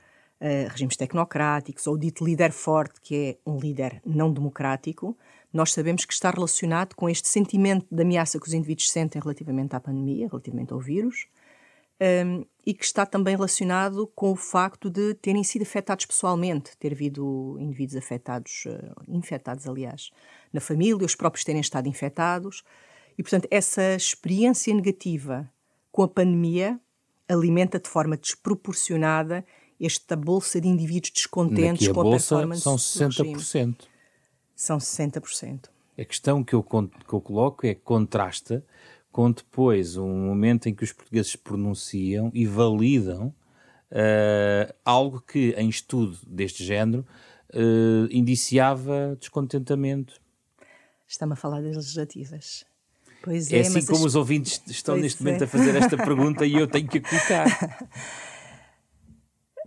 uh, 0.42 0.70
regimes 0.70 0.96
tecnocráticos 0.96 1.86
ou 1.88 1.98
dito 1.98 2.26
líder 2.26 2.52
forte, 2.52 3.00
que 3.02 3.16
é 3.46 3.50
um 3.50 3.58
líder 3.58 4.02
não 4.06 4.32
democrático, 4.32 5.18
nós 5.52 5.74
sabemos 5.74 6.06
que 6.06 6.14
está 6.14 6.30
relacionado 6.30 6.96
com 6.96 7.10
este 7.10 7.28
sentimento 7.28 7.86
de 7.90 8.02
ameaça 8.02 8.40
que 8.40 8.48
os 8.48 8.54
indivíduos 8.54 8.92
sentem 8.92 9.22
relativamente 9.22 9.76
à 9.76 9.80
pandemia, 9.80 10.28
relativamente 10.28 10.74
ao 10.74 10.80
vírus, 10.80 11.28
um, 12.00 12.06
ehm, 12.06 12.44
e 12.66 12.74
que 12.74 12.86
está 12.86 13.06
também 13.06 13.36
relacionado 13.36 14.06
com 14.16 14.32
o 14.32 14.36
facto 14.36 14.90
de 14.90 15.16
terem 15.16 15.44
sido 15.44 15.64
afetados 15.64 16.06
pessoalmente, 16.06 16.78
ter 16.78 16.94
havido 16.94 17.58
indivíduos 17.60 17.96
afetados, 17.96 18.66
uh, 18.68 19.04
infectados, 19.08 19.68
aliás, 19.68 20.12
na 20.54 20.62
família, 20.62 21.06
os 21.06 21.16
próprios 21.16 21.44
terem 21.44 21.62
estado 21.62 21.88
infectados. 21.88 22.64
E, 23.18 23.24
portanto, 23.24 23.48
essa 23.50 23.96
experiência 23.96 24.74
negativa 24.74 25.52
com 25.92 26.04
a 26.04 26.08
pandemia 26.08 26.80
alimenta 27.28 27.80
de 27.80 27.90
forma 27.90 28.16
desproporcionada 28.16 29.44
esta 29.80 30.16
bolsa 30.16 30.60
de 30.60 30.68
indivíduos 30.68 31.12
descontentes 31.12 31.88
a 31.88 31.94
com 31.94 32.02
a 32.02 32.04
bolsa 32.04 32.36
performance 32.36 32.62
são 32.62 32.76
60%. 32.76 33.76
São 34.56 34.78
60%. 34.78 35.70
A 35.98 36.06
questão 36.06 36.44
que 36.44 36.54
eu, 36.54 36.64
que 36.64 37.14
eu 37.14 37.22
coloco 37.22 37.66
é 37.66 37.74
que 37.74 37.82
contrasta 37.82 38.64
com 39.12 39.32
depois 39.32 39.98
um 39.98 40.08
momento 40.08 40.68
em 40.68 40.74
que 40.74 40.84
os 40.84 40.92
portugueses 40.92 41.36
pronunciam 41.36 42.32
e 42.34 42.46
validam 42.46 43.34
uh, 43.92 44.74
algo 44.86 45.22
que, 45.22 45.54
em 45.58 45.70
estudo 45.70 46.18
deste 46.28 46.64
género, 46.64 47.06
uh, 47.54 48.08
indiciava 48.12 49.18
descontentamento. 49.20 50.22
Está-me 51.08 51.34
a 51.34 51.36
falar 51.36 51.62
das 51.62 51.76
legislativas. 51.76 52.66
Pois 53.22 53.52
é, 53.52 53.58
é 53.58 53.62
assim 53.62 53.86
como 53.86 54.00
as... 54.00 54.06
os 54.06 54.16
ouvintes 54.16 54.62
estão 54.68 54.96
pois 54.96 55.04
neste 55.04 55.22
é. 55.22 55.26
momento 55.26 55.44
a 55.44 55.48
fazer 55.48 55.76
esta 55.76 55.98
pergunta 55.98 56.46
e 56.46 56.54
eu 56.54 56.68
tenho 56.68 56.88
que 56.88 57.00
a 57.00 57.02
colocar. 57.02 57.88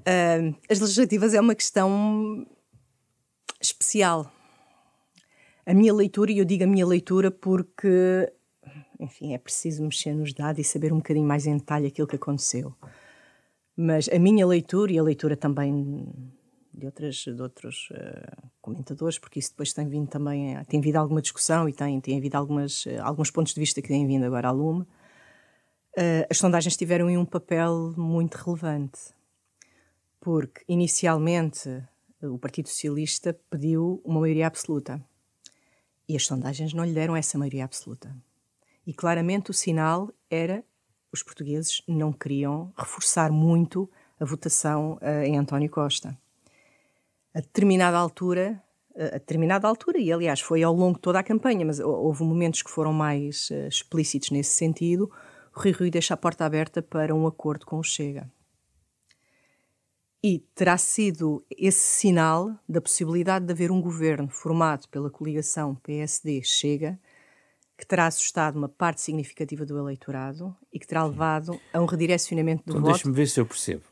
Uh, 0.02 0.54
as 0.68 0.80
legislativas 0.80 1.32
é 1.32 1.40
uma 1.40 1.54
questão 1.54 2.46
especial. 3.60 4.30
A 5.64 5.72
minha 5.72 5.94
leitura, 5.94 6.32
e 6.32 6.38
eu 6.38 6.44
digo 6.44 6.64
a 6.64 6.66
minha 6.66 6.84
leitura 6.84 7.30
porque, 7.30 8.32
enfim, 8.98 9.32
é 9.32 9.38
preciso 9.38 9.82
mexer 9.84 10.12
nos 10.12 10.32
dados 10.32 10.60
e 10.60 10.64
saber 10.64 10.92
um 10.92 10.96
bocadinho 10.96 11.26
mais 11.26 11.46
em 11.46 11.56
detalhe 11.56 11.86
aquilo 11.86 12.08
que 12.08 12.16
aconteceu. 12.16 12.74
Mas 13.76 14.08
a 14.08 14.18
minha 14.18 14.44
leitura 14.44 14.92
e 14.92 14.98
a 14.98 15.02
leitura 15.02 15.36
também 15.36 16.04
de, 16.74 16.84
outras, 16.84 17.14
de 17.14 17.40
outros 17.40 17.88
uh, 17.92 18.50
comentadores, 18.60 19.18
porque 19.18 19.38
isso 19.38 19.50
depois 19.50 19.72
tem 19.72 19.88
vindo 19.88 20.08
também, 20.08 20.62
tem 20.64 20.80
havido 20.80 20.98
alguma 20.98 21.22
discussão 21.22 21.68
e 21.68 21.72
tem, 21.72 22.00
tem 22.00 22.18
havido 22.18 22.36
algumas, 22.36 22.84
uh, 22.86 23.00
alguns 23.02 23.30
pontos 23.30 23.54
de 23.54 23.60
vista 23.60 23.80
que 23.80 23.88
têm 23.88 24.04
vindo 24.04 24.24
agora 24.24 24.48
à 24.48 24.50
lume. 24.50 24.82
Uh, 25.96 26.26
as 26.28 26.38
sondagens 26.38 26.76
tiveram 26.76 27.06
um 27.06 27.24
papel 27.24 27.94
muito 27.96 28.34
relevante 28.34 29.14
porque 30.22 30.62
inicialmente 30.68 31.68
o 32.22 32.38
Partido 32.38 32.68
Socialista 32.68 33.36
pediu 33.50 34.00
uma 34.04 34.20
maioria 34.20 34.46
absoluta 34.46 35.04
e 36.08 36.14
as 36.14 36.24
sondagens 36.24 36.72
não 36.72 36.84
lhe 36.84 36.92
deram 36.92 37.16
essa 37.16 37.36
maioria 37.36 37.64
absoluta. 37.64 38.14
E 38.86 38.94
claramente 38.94 39.50
o 39.50 39.54
sinal 39.54 40.12
era 40.30 40.64
os 41.12 41.24
portugueses 41.24 41.82
não 41.88 42.12
queriam 42.12 42.72
reforçar 42.78 43.32
muito 43.32 43.90
a 44.20 44.24
votação 44.24 44.92
uh, 45.02 45.24
em 45.24 45.36
António 45.36 45.68
Costa. 45.68 46.16
A 47.34 47.40
determinada 47.40 47.98
altura, 47.98 48.62
uh, 48.94 49.06
a 49.06 49.18
determinada 49.18 49.66
altura, 49.66 49.98
e 49.98 50.12
aliás 50.12 50.40
foi 50.40 50.62
ao 50.62 50.72
longo 50.72 50.94
de 50.94 51.00
toda 51.00 51.18
a 51.18 51.24
campanha, 51.24 51.66
mas 51.66 51.80
houve 51.80 52.22
momentos 52.22 52.62
que 52.62 52.70
foram 52.70 52.92
mais 52.92 53.50
uh, 53.50 53.66
explícitos 53.66 54.30
nesse 54.30 54.52
sentido, 54.52 55.10
Rui 55.52 55.72
Rui 55.72 55.90
deixa 55.90 56.14
a 56.14 56.16
porta 56.16 56.44
aberta 56.44 56.80
para 56.80 57.12
um 57.12 57.26
acordo 57.26 57.66
com 57.66 57.78
o 57.78 57.82
Chega. 57.82 58.30
E 60.24 60.38
terá 60.54 60.78
sido 60.78 61.44
esse 61.50 61.80
sinal 61.80 62.54
da 62.68 62.80
possibilidade 62.80 63.44
de 63.44 63.52
haver 63.52 63.72
um 63.72 63.80
governo 63.80 64.28
formado 64.28 64.88
pela 64.88 65.10
coligação 65.10 65.74
PSD-Chega 65.74 66.98
que 67.76 67.86
terá 67.86 68.06
assustado 68.06 68.56
uma 68.56 68.68
parte 68.68 69.00
significativa 69.00 69.66
do 69.66 69.76
eleitorado 69.76 70.54
e 70.72 70.78
que 70.78 70.86
terá 70.86 71.04
levado 71.04 71.60
a 71.72 71.80
um 71.80 71.84
redirecionamento 71.84 72.62
do 72.64 72.70
então, 72.70 72.80
voto. 72.82 72.92
Deixe-me 72.92 73.12
ver 73.12 73.26
se 73.26 73.40
eu 73.40 73.46
percebo. 73.46 73.82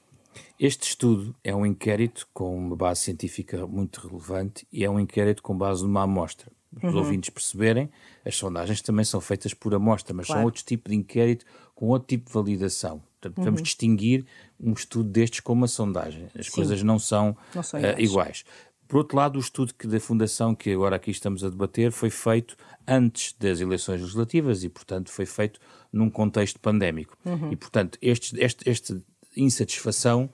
Este 0.61 0.85
estudo 0.85 1.35
é 1.43 1.53
um 1.53 1.67
inquérito 1.67 2.29
com 2.33 2.57
uma 2.57 2.77
base 2.77 3.01
científica 3.01 3.67
muito 3.67 4.07
relevante 4.07 4.65
e 4.73 4.85
é 4.85 4.91
um 4.91 5.01
inquérito 5.01 5.43
com 5.43 5.59
base 5.59 5.83
numa 5.83 6.05
amostra. 6.05 6.53
Para 6.79 6.89
os 6.89 6.95
uhum. 6.95 7.01
ouvintes 7.01 7.31
perceberem, 7.31 7.91
as 8.25 8.37
sondagens 8.37 8.81
também 8.81 9.05
são 9.05 9.21
feitas 9.21 9.53
por 9.53 9.75
amostra, 9.75 10.15
mas 10.15 10.27
claro. 10.27 10.41
são 10.41 10.45
outro 10.45 10.63
tipo 10.65 10.89
de 10.89 10.95
inquérito 10.95 11.45
com 11.75 11.89
outro 11.89 12.07
tipo 12.07 12.27
de 12.27 12.33
validação. 12.33 13.03
Portanto, 13.21 13.39
uhum. 13.39 13.45
vamos 13.45 13.63
distinguir 13.63 14.25
um 14.59 14.73
estudo 14.73 15.09
destes 15.11 15.41
com 15.41 15.53
uma 15.53 15.69
sondagem. 15.69 16.29
As 16.35 16.47
Sim. 16.47 16.53
coisas 16.53 16.83
não 16.83 16.99
são, 16.99 17.37
não 17.55 17.63
são 17.63 17.79
iguais. 17.79 17.97
Uh, 17.97 18.01
iguais. 18.01 18.45
Por 18.89 18.97
outro 18.99 19.17
lado, 19.17 19.37
o 19.37 19.41
estudo 19.41 19.73
que 19.73 19.87
da 19.87 20.01
Fundação, 20.01 20.53
que 20.53 20.73
agora 20.73 20.97
aqui 20.97 21.13
estamos 21.13 21.45
a 21.45 21.49
debater, 21.49 21.93
foi 21.93 22.11
feito 22.11 22.57
antes 22.89 23.33
das 23.39 23.61
eleições 23.61 24.01
legislativas 24.01 24.65
e, 24.65 24.69
portanto, 24.69 25.11
foi 25.11 25.27
feito 25.27 25.61
num 25.93 26.11
contexto 26.11 26.59
pandémico. 26.59 27.17
Uhum. 27.25 27.53
E, 27.53 27.57
portanto, 27.57 27.97
este, 28.03 28.37
este, 28.41 28.69
esta 28.69 29.01
insatisfação 29.37 30.29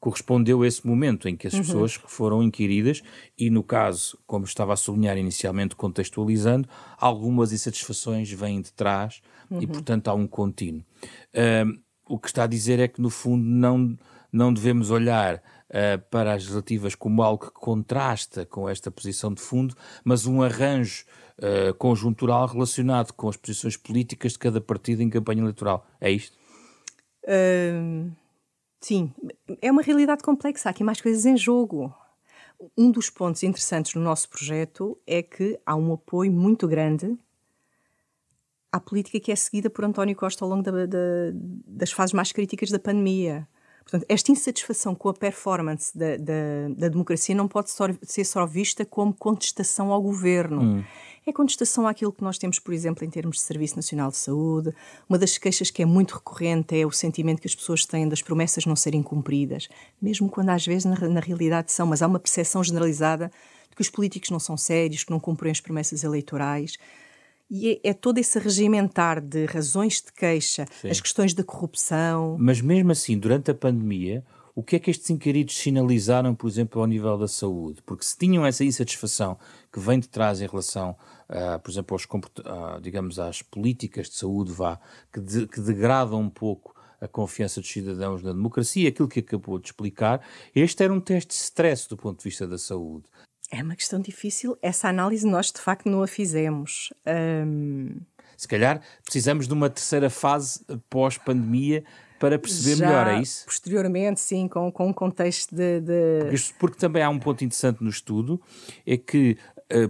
correspondeu 0.00 0.62
a 0.62 0.66
esse 0.66 0.84
momento 0.84 1.28
em 1.28 1.36
que 1.36 1.46
as 1.46 1.52
uhum. 1.52 1.60
pessoas 1.60 2.00
foram 2.06 2.42
inquiridas 2.42 3.02
e, 3.38 3.48
no 3.48 3.62
caso, 3.62 4.18
como 4.26 4.44
estava 4.44 4.72
a 4.72 4.76
sublinhar 4.76 5.16
inicialmente, 5.16 5.76
contextualizando, 5.76 6.68
algumas 6.96 7.52
insatisfações 7.52 8.28
vêm 8.32 8.60
de 8.60 8.72
trás 8.72 9.20
uhum. 9.48 9.62
e, 9.62 9.66
portanto, 9.68 10.08
há 10.08 10.14
um 10.14 10.26
contínuo. 10.26 10.82
Uh, 11.32 11.78
o 12.10 12.18
que 12.18 12.26
está 12.26 12.42
a 12.42 12.48
dizer 12.48 12.80
é 12.80 12.88
que, 12.88 13.00
no 13.00 13.08
fundo, 13.08 13.44
não, 13.44 13.96
não 14.32 14.52
devemos 14.52 14.90
olhar 14.90 15.36
uh, 15.36 15.98
para 16.10 16.32
as 16.32 16.42
legislativas 16.42 16.96
como 16.96 17.22
algo 17.22 17.46
que 17.46 17.52
contrasta 17.52 18.44
com 18.44 18.68
esta 18.68 18.90
posição 18.90 19.32
de 19.32 19.40
fundo, 19.40 19.76
mas 20.04 20.26
um 20.26 20.42
arranjo 20.42 21.04
uh, 21.38 21.72
conjuntural 21.74 22.48
relacionado 22.48 23.12
com 23.12 23.28
as 23.28 23.36
posições 23.36 23.76
políticas 23.76 24.32
de 24.32 24.40
cada 24.40 24.60
partido 24.60 25.02
em 25.02 25.08
campanha 25.08 25.40
eleitoral. 25.40 25.86
É 26.00 26.10
isto? 26.10 26.36
Uh, 27.24 28.10
sim, 28.80 29.12
é 29.62 29.70
uma 29.70 29.82
realidade 29.82 30.24
complexa. 30.24 30.68
Há 30.68 30.70
aqui 30.70 30.82
mais 30.82 31.00
coisas 31.00 31.24
em 31.24 31.36
jogo. 31.36 31.94
Um 32.76 32.90
dos 32.90 33.08
pontos 33.08 33.44
interessantes 33.44 33.94
no 33.94 34.02
nosso 34.02 34.28
projeto 34.28 34.98
é 35.06 35.22
que 35.22 35.58
há 35.64 35.76
um 35.76 35.92
apoio 35.92 36.32
muito 36.32 36.66
grande 36.66 37.16
à 38.72 38.78
política 38.78 39.18
que 39.18 39.32
é 39.32 39.36
seguida 39.36 39.68
por 39.68 39.84
António 39.84 40.14
Costa 40.14 40.44
ao 40.44 40.48
longo 40.48 40.62
da, 40.62 40.86
da, 40.86 40.98
das 41.66 41.92
fases 41.92 42.12
mais 42.12 42.32
críticas 42.32 42.70
da 42.70 42.78
pandemia. 42.78 43.46
Portanto, 43.82 44.06
esta 44.08 44.30
insatisfação 44.30 44.94
com 44.94 45.08
a 45.08 45.14
performance 45.14 45.96
da, 45.98 46.16
da, 46.16 46.68
da 46.76 46.88
democracia 46.88 47.34
não 47.34 47.48
pode 47.48 47.72
só, 47.72 47.86
ser 48.02 48.24
só 48.24 48.46
vista 48.46 48.84
como 48.84 49.12
contestação 49.12 49.90
ao 49.90 50.00
governo. 50.00 50.62
Hum. 50.62 50.84
é 51.26 51.32
contestação 51.32 51.88
àquilo 51.88 52.12
que 52.12 52.22
nós 52.22 52.38
temos, 52.38 52.60
por 52.60 52.72
exemplo, 52.72 53.04
em 53.04 53.10
termos 53.10 53.38
de 53.38 53.42
Serviço 53.42 53.74
Nacional 53.74 54.10
de 54.10 54.16
Saúde. 54.16 54.72
Uma 55.08 55.18
das 55.18 55.36
queixas 55.38 55.72
que 55.72 55.82
é 55.82 55.86
muito 55.86 56.14
recorrente 56.14 56.80
é 56.80 56.86
o 56.86 56.92
sentimento 56.92 57.40
que 57.40 57.48
as 57.48 57.54
pessoas 57.54 57.84
têm 57.84 58.08
das 58.08 58.22
promessas 58.22 58.64
não 58.64 58.76
serem 58.76 59.02
cumpridas, 59.02 59.68
mesmo 60.00 60.28
quando 60.30 60.50
às 60.50 60.64
vezes 60.64 60.84
na, 60.84 60.96
na 61.08 61.20
realidade 61.20 61.72
são, 61.72 61.86
mas 61.86 62.00
há 62.00 62.06
uma 62.06 62.20
percepção 62.20 62.62
generalizada 62.62 63.32
de 63.68 63.74
que 63.74 63.82
os 63.82 63.90
políticos 63.90 64.30
não 64.30 64.38
são 64.38 64.56
sérios, 64.56 65.02
que 65.02 65.10
não 65.10 65.18
cumprem 65.18 65.50
as 65.50 65.60
promessas 65.60 66.04
eleitorais. 66.04 66.76
E 67.50 67.80
é, 67.84 67.90
é, 67.90 67.92
todo 67.92 68.18
esse 68.18 68.38
regimentar 68.38 69.20
de 69.20 69.44
razões 69.46 70.00
de 70.00 70.12
queixa, 70.12 70.66
Sim. 70.80 70.88
as 70.88 71.00
questões 71.00 71.34
da 71.34 71.42
corrupção. 71.42 72.36
Mas 72.38 72.60
mesmo 72.60 72.92
assim, 72.92 73.18
durante 73.18 73.50
a 73.50 73.54
pandemia, 73.54 74.24
o 74.54 74.62
que 74.62 74.76
é 74.76 74.78
que 74.78 74.90
estes 74.90 75.10
inquiridos 75.10 75.56
sinalizaram, 75.56 76.34
por 76.34 76.48
exemplo, 76.48 76.80
ao 76.80 76.86
nível 76.86 77.18
da 77.18 77.26
saúde? 77.26 77.82
Porque 77.84 78.04
se 78.04 78.16
tinham 78.16 78.46
essa 78.46 78.64
insatisfação 78.64 79.36
que 79.72 79.80
vem 79.80 79.98
de 79.98 80.08
trás 80.08 80.40
em 80.40 80.46
relação, 80.46 80.96
uh, 81.28 81.58
por 81.60 81.70
exemplo, 81.70 81.94
aos, 81.94 82.04
uh, 82.04 82.80
digamos, 82.80 83.18
às 83.18 83.42
políticas 83.42 84.08
de 84.08 84.16
saúde, 84.16 84.52
vá, 84.52 84.78
que, 85.12 85.20
de, 85.20 85.46
que 85.48 85.60
degradam 85.60 86.20
um 86.20 86.30
pouco 86.30 86.74
a 87.00 87.08
confiança 87.08 87.60
dos 87.60 87.70
cidadãos 87.70 88.22
na 88.22 88.32
democracia, 88.32 88.90
aquilo 88.90 89.08
que 89.08 89.20
acabou 89.20 89.58
de 89.58 89.68
explicar, 89.68 90.20
este 90.54 90.84
era 90.84 90.92
um 90.92 91.00
teste 91.00 91.28
de 91.28 91.34
stress 91.34 91.88
do 91.88 91.96
ponto 91.96 92.18
de 92.18 92.24
vista 92.24 92.46
da 92.46 92.58
saúde. 92.58 93.04
É 93.50 93.62
uma 93.62 93.74
questão 93.74 94.00
difícil. 94.00 94.56
Essa 94.62 94.88
análise 94.88 95.26
nós, 95.26 95.50
de 95.50 95.60
facto, 95.60 95.88
não 95.88 96.02
a 96.02 96.06
fizemos. 96.06 96.92
Um... 97.44 97.96
Se 98.36 98.48
calhar 98.48 98.80
precisamos 99.04 99.46
de 99.46 99.52
uma 99.52 99.68
terceira 99.68 100.08
fase 100.08 100.64
pós-pandemia 100.88 101.84
para 102.18 102.38
perceber 102.38 102.76
Já 102.76 102.86
melhor, 102.86 103.08
é 103.08 103.20
isso? 103.20 103.44
Posteriormente, 103.46 104.20
sim, 104.20 104.46
com, 104.46 104.70
com 104.70 104.88
um 104.88 104.92
contexto 104.92 105.54
de. 105.54 105.80
de... 105.80 106.20
Porque, 106.20 106.54
porque, 106.58 106.78
também 106.78 107.02
há 107.02 107.08
um 107.08 107.18
ponto 107.18 107.42
interessante 107.42 107.82
no 107.82 107.90
estudo, 107.90 108.40
é 108.86 108.96
que 108.96 109.36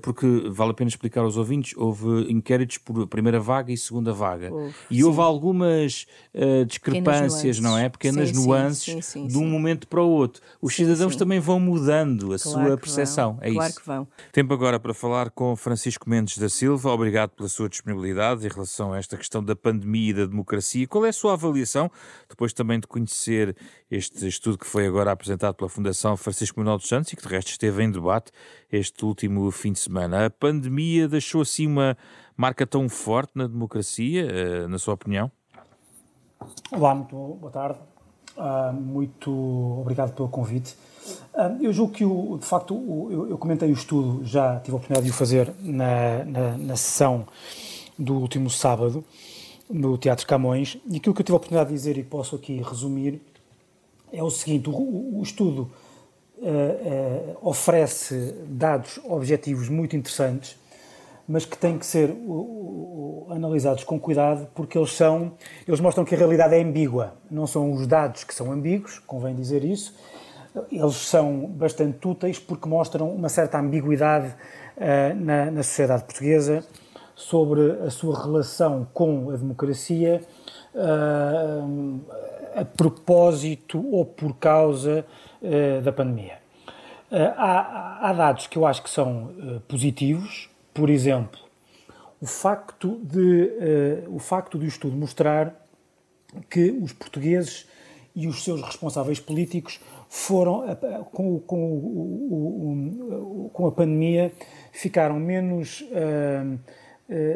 porque 0.03 0.27
vale 0.51 0.73
a 0.73 0.75
pena 0.75 0.89
explicar 0.89 1.23
aos 1.23 1.37
ouvintes, 1.37 1.75
houve 1.77 2.31
inquéritos 2.31 2.79
por 2.79 3.07
primeira 3.07 3.41
vaga 3.41 3.73
e 3.73 3.77
segunda 3.77 4.13
vaga. 4.13 4.51
e 4.91 4.97
sim. 4.97 5.03
houve 5.03 5.21
algumas 5.21 6.07
uh, 6.35 6.65
discrepâncias, 6.65 7.59
não 7.59 7.77
é? 7.77 7.89
Pequenas 7.89 8.31
sim, 8.31 8.35
nuances 8.45 9.07
sim, 9.07 9.27
de 9.27 9.39
um 9.39 9.47
momento 9.47 9.87
para 9.89 10.03
o 10.03 10.09
outro. 10.09 10.43
Os 10.61 10.75
cidadãos 10.75 11.17
também 11.17 11.41
vão 11.41 11.59
mudando 11.59 12.35
a 12.35 12.39
claro 12.39 12.39
sua 12.39 12.77
percepção. 12.77 13.39
É 13.41 13.51
claro 13.53 13.71
isso. 13.71 13.81
que 13.81 13.87
vão. 13.87 14.09
Tempo 14.33 14.53
agora 14.55 14.79
para 14.79 14.95
falar 14.95 15.31
com 15.31 15.55
Francisco 15.57 16.09
Mendes 16.09 16.39
da 16.39 16.49
Silva. 16.49 16.91
Obrigado 16.91 17.31
pela 17.31 17.49
sua 17.49 17.69
disponibilidade 17.69 18.47
em 18.47 18.49
relação 18.49 18.93
a 18.93 18.99
esta 18.99 19.17
questão 19.17 19.43
da 19.43 19.57
pandemia 19.57 20.11
e 20.11 20.15
da 20.15 20.27
democracia. 20.27 20.87
Qual 20.87 21.05
é 21.05 21.09
a 21.09 21.13
sua 21.13 21.33
avaliação, 21.33 21.91
depois 22.29 22.53
também 22.53 22.79
de 22.79 22.87
conhecer 22.87 23.57
este 23.91 24.27
estudo 24.27 24.59
que 24.59 24.67
foi 24.67 24.87
agora 24.87 25.11
apresentado 25.11 25.55
pela 25.55 25.69
Fundação 25.69 26.17
Francisco 26.17 26.61
Manuel 26.61 26.79
dos 26.79 26.89
Santos 26.89 27.13
e 27.13 27.17
que 27.17 27.23
de 27.23 27.29
resto 27.29 27.51
esteve 27.51 27.83
em 27.83 27.91
debate 27.91 28.31
este 28.71 29.05
último 29.05 29.51
fim 29.51 29.70
de 29.73 29.79
semana. 29.79 30.27
A 30.27 30.31
pandemia 30.31 31.09
deixou 31.09 31.43
assim 31.43 31.67
uma 31.67 31.97
marca 32.37 32.67
tão 32.67 32.89
forte 32.89 33.33
na 33.35 33.47
democracia, 33.47 34.27
eh, 34.31 34.67
na 34.67 34.79
sua 34.79 34.95
opinião? 34.95 35.31
Olá, 36.73 36.95
muito 36.95 37.15
boa 37.15 37.53
tarde. 37.53 37.79
Uh, 38.37 38.73
muito 38.73 39.31
obrigado 39.81 40.15
pelo 40.15 40.29
convite. 40.29 40.75
Uh, 41.35 41.63
eu 41.63 41.73
julgo 41.73 41.93
que, 41.93 42.05
o, 42.05 42.39
de 42.39 42.47
facto, 42.47 42.75
o, 42.75 43.09
eu, 43.11 43.31
eu, 43.31 43.39
comentei 43.39 43.69
o 43.69 43.73
estudo, 43.73 44.25
já 44.25 44.59
tive 44.61 44.73
a 44.73 44.77
oportunidade 44.77 45.05
de 45.05 45.13
o 45.13 45.15
fazer 45.15 45.53
na, 45.61 46.25
na, 46.25 46.57
na, 46.57 46.77
sessão 46.77 47.27
do 47.99 48.15
último 48.15 48.49
sábado, 48.49 49.05
no 49.69 49.99
Teatro 49.99 50.27
Camões, 50.27 50.79
e 50.87 50.97
aquilo 50.97 51.15
que 51.15 51.21
eu 51.21 51.25
tive 51.25 51.35
a 51.35 51.37
oportunidade 51.37 51.69
de 51.69 51.77
dizer 51.77 51.99
e 51.99 52.03
posso 52.03 52.37
aqui 52.37 52.63
resumir 52.63 53.21
é 54.13 54.23
o 54.23 54.31
seguinte: 54.31 54.71
o, 54.71 55.19
o 55.19 55.23
estudo 55.23 55.71
uh, 56.41 57.37
oferece 57.43 58.35
dados 58.47 58.99
objetivos 59.05 59.69
muito 59.69 59.97
interessantes, 59.97 60.59
mas 61.29 61.45
que 61.45 61.57
têm 61.57 61.79
que 61.79 61.87
ser 61.87 62.11
uh, 62.11 63.27
analisados 63.31 63.85
com 63.85 64.01
cuidado 64.01 64.49
porque 64.55 64.77
eles 64.77 64.93
são, 64.93 65.33
eles 65.67 65.81
mostram 65.81 66.05
que 66.05 66.15
a 66.15 66.19
realidade 66.19 66.55
é 66.55 66.63
ambígua. 66.63 67.15
Não 67.31 67.47
são 67.47 67.73
os 67.73 67.87
dados 67.87 68.25
que 68.25 68.35
são 68.35 68.51
ambíguos, 68.51 68.99
convém 69.01 69.35
dizer 69.35 69.65
isso. 69.65 69.95
Eles 70.73 70.97
são 70.97 71.47
bastante 71.47 72.09
úteis 72.09 72.39
porque 72.39 72.69
mostram 72.69 73.09
uma 73.15 73.29
certa 73.29 73.59
ambiguidade 73.59 74.35
na, 75.21 75.49
na 75.49 75.63
sociedade 75.63 76.03
portuguesa 76.03 76.65
sobre 77.15 77.71
a 77.87 77.91
sua 77.91 78.21
relação 78.21 78.89
com 78.93 79.31
a 79.31 79.37
democracia, 79.37 80.21
a 82.57 82.65
propósito 82.65 83.87
ou 83.93 84.05
por 84.05 84.35
causa 84.39 85.07
uh, 85.43 85.83
da 85.83 85.93
pandemia. 85.93 86.39
Uh, 87.11 87.17
há, 87.37 88.09
há, 88.09 88.13
dados 88.13 88.47
que 88.47 88.57
eu 88.57 88.67
acho 88.67 88.83
que 88.83 88.91
são 88.91 89.25
uh, 89.25 89.61
positivos, 89.61 90.49
por 90.73 90.89
exemplo, 90.89 91.41
o 92.21 92.27
facto 92.27 93.01
de 93.03 93.51
o 94.09 94.19
facto 94.19 94.59
do 94.59 94.67
estudo 94.67 94.95
mostrar 94.95 95.55
que 96.51 96.71
os 96.71 96.93
portugueses 96.93 97.67
e 98.15 98.27
os 98.29 98.45
seus 98.45 98.61
responsáveis 98.61 99.19
políticos 99.19 99.81
foram 100.07 100.77
com, 101.13 101.41
com, 101.41 101.73
o, 101.73 103.51
com 103.55 103.67
a 103.67 103.73
pandemia 103.73 104.33
ficaram 104.71 105.19
menos 105.19 105.83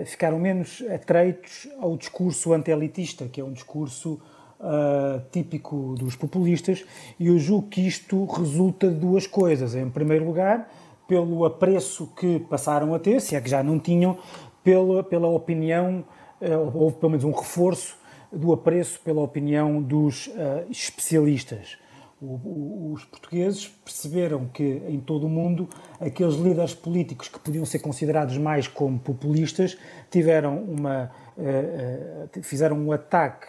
ficaram 0.05 0.38
menos 0.38 0.83
atreitos 0.83 1.67
ao 1.81 1.97
discurso 1.97 2.53
anti-elitista, 2.53 3.27
que 3.27 3.40
é 3.40 3.45
um 3.45 3.55
discurso 3.55 4.21
uh, 4.61 5.23
típico 5.31 5.95
dos 5.99 6.17
populistas, 6.17 6.85
e 7.19 7.29
eu 7.29 7.38
julgo 7.38 7.69
que 7.69 7.87
isto 7.87 8.25
resulta 8.25 8.88
de 8.88 8.97
duas 8.97 9.27
coisas. 9.27 9.75
Em 9.75 9.88
primeiro 9.88 10.25
lugar, 10.25 10.69
pelo 11.07 11.45
apreço 11.45 12.07
que 12.17 12.38
passaram 12.40 12.95
a 12.95 12.99
ter, 12.99 13.21
se 13.21 13.37
é 13.37 13.40
que 13.40 13.49
já 13.49 13.62
não 13.62 13.79
tinham, 13.79 14.19
pela, 14.62 15.03
pela 15.03 15.29
opinião, 15.29 16.05
uh, 16.40 16.79
houve 16.79 16.97
pelo 16.97 17.11
menos 17.11 17.25
um 17.25 17.33
reforço 17.33 17.97
do 18.33 18.53
apreço 18.53 19.01
pela 19.01 19.21
opinião 19.21 19.81
dos 19.81 20.27
uh, 20.29 20.71
especialistas. 20.71 21.79
O, 22.21 22.27
o, 22.27 22.93
os 22.93 23.05
portugueses 23.05 23.69
perceberam 23.85 24.47
que 24.47 24.83
em 24.88 24.99
todo 24.99 25.27
o 25.27 25.29
mundo 25.29 25.69
aqueles 26.01 26.37
líderes 26.37 26.75
políticos 26.75 27.29
que 27.29 27.38
podiam 27.38 27.67
ser 27.67 27.81
considerados 27.81 28.38
mais 28.38 28.67
como 28.67 28.99
populistas 28.99 29.77
tiveram 30.11 30.59
uma, 30.62 31.11
uh, 31.37 32.38
uh, 32.38 32.43
fizeram 32.43 32.79
um 32.79 32.93
ataque 32.93 33.49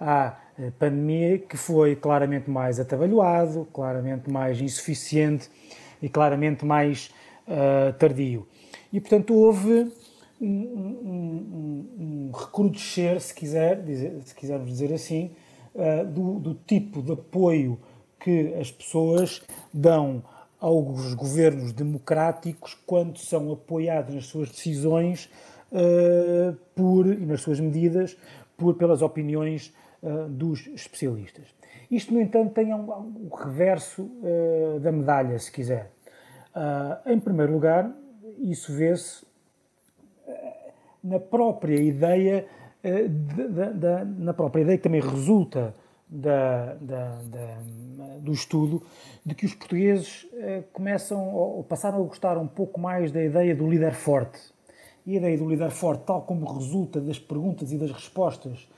à 0.00 0.36
pandemia 0.78 1.38
que 1.38 1.56
foi 1.56 1.94
claramente 1.96 2.50
mais 2.50 2.80
atabalhoado, 2.80 3.66
claramente 3.72 4.30
mais 4.30 4.60
insuficiente 4.60 5.50
e 6.00 6.08
claramente 6.08 6.64
mais 6.64 7.10
uh, 7.46 7.92
tardio. 7.98 8.46
E, 8.92 9.00
portanto, 9.00 9.34
houve 9.34 9.92
um, 10.40 10.46
um, 10.46 11.06
um, 11.06 11.86
um 11.98 12.30
recrudescer, 12.32 13.20
se, 13.20 13.34
quiser, 13.34 13.82
se 14.24 14.34
quisermos 14.34 14.68
dizer 14.68 14.92
assim, 14.92 15.30
uh, 15.74 16.06
do, 16.06 16.38
do 16.38 16.54
tipo 16.54 17.02
de 17.02 17.12
apoio 17.12 17.78
que 18.18 18.54
as 18.54 18.70
pessoas 18.70 19.42
dão 19.72 20.22
aos 20.58 21.14
governos 21.14 21.72
democráticos 21.72 22.76
quando 22.86 23.18
são 23.18 23.52
apoiados 23.52 24.14
nas 24.14 24.26
suas 24.26 24.50
decisões 24.50 25.30
uh, 25.70 26.56
por, 26.74 27.06
e 27.06 27.26
nas 27.26 27.42
suas 27.42 27.60
medidas 27.60 28.16
por, 28.56 28.74
pelas 28.74 29.02
opiniões 29.02 29.72
uh, 30.02 30.28
dos 30.28 30.66
especialistas. 30.68 31.46
Isto, 31.90 32.14
no 32.14 32.20
entanto, 32.20 32.52
tem 32.52 32.74
um, 32.74 32.90
um 32.90 33.28
reverso 33.34 34.02
uh, 34.02 34.80
da 34.80 34.90
medalha, 34.90 35.38
se 35.38 35.50
quiser. 35.50 35.92
Uh, 36.54 37.10
em 37.10 37.20
primeiro 37.20 37.52
lugar, 37.52 37.90
isso 38.38 38.72
vê-se 38.72 39.24
na 41.02 41.20
própria 41.20 41.80
ideia, 41.80 42.46
de, 42.82 43.08
de, 43.08 43.72
de, 43.74 44.04
na 44.18 44.34
própria 44.34 44.62
ideia 44.62 44.76
que 44.76 44.82
também 44.82 45.00
resulta 45.00 45.72
da, 46.08 46.74
da, 46.74 47.18
da, 47.22 47.58
do 48.18 48.32
estudo, 48.32 48.82
de 49.24 49.34
que 49.34 49.46
os 49.46 49.54
portugueses 49.54 50.26
começam 50.72 51.32
ou 51.32 51.62
passaram 51.62 52.02
a 52.02 52.02
gostar 52.02 52.36
um 52.36 52.48
pouco 52.48 52.80
mais 52.80 53.12
da 53.12 53.22
ideia 53.22 53.54
do 53.54 53.68
líder 53.70 53.94
forte. 53.94 54.40
E 55.06 55.14
a 55.14 55.18
ideia 55.18 55.38
do 55.38 55.48
líder 55.48 55.70
forte, 55.70 56.04
tal 56.04 56.22
como 56.22 56.44
resulta 56.52 57.00
das 57.00 57.20
perguntas 57.20 57.70
e 57.70 57.78
das 57.78 57.92
respostas 57.92 58.68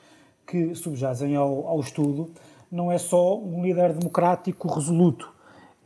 que 0.48 0.74
subjazem 0.74 1.36
ao, 1.36 1.66
ao 1.66 1.78
estudo 1.80 2.30
não 2.72 2.90
é 2.90 2.98
só 2.98 3.38
um 3.38 3.62
líder 3.62 3.92
democrático 3.92 4.68
resoluto, 4.68 5.30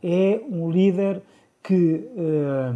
é 0.01 0.41
um 0.49 0.71
líder 0.71 1.21
que 1.61 2.09
eh, 2.17 2.73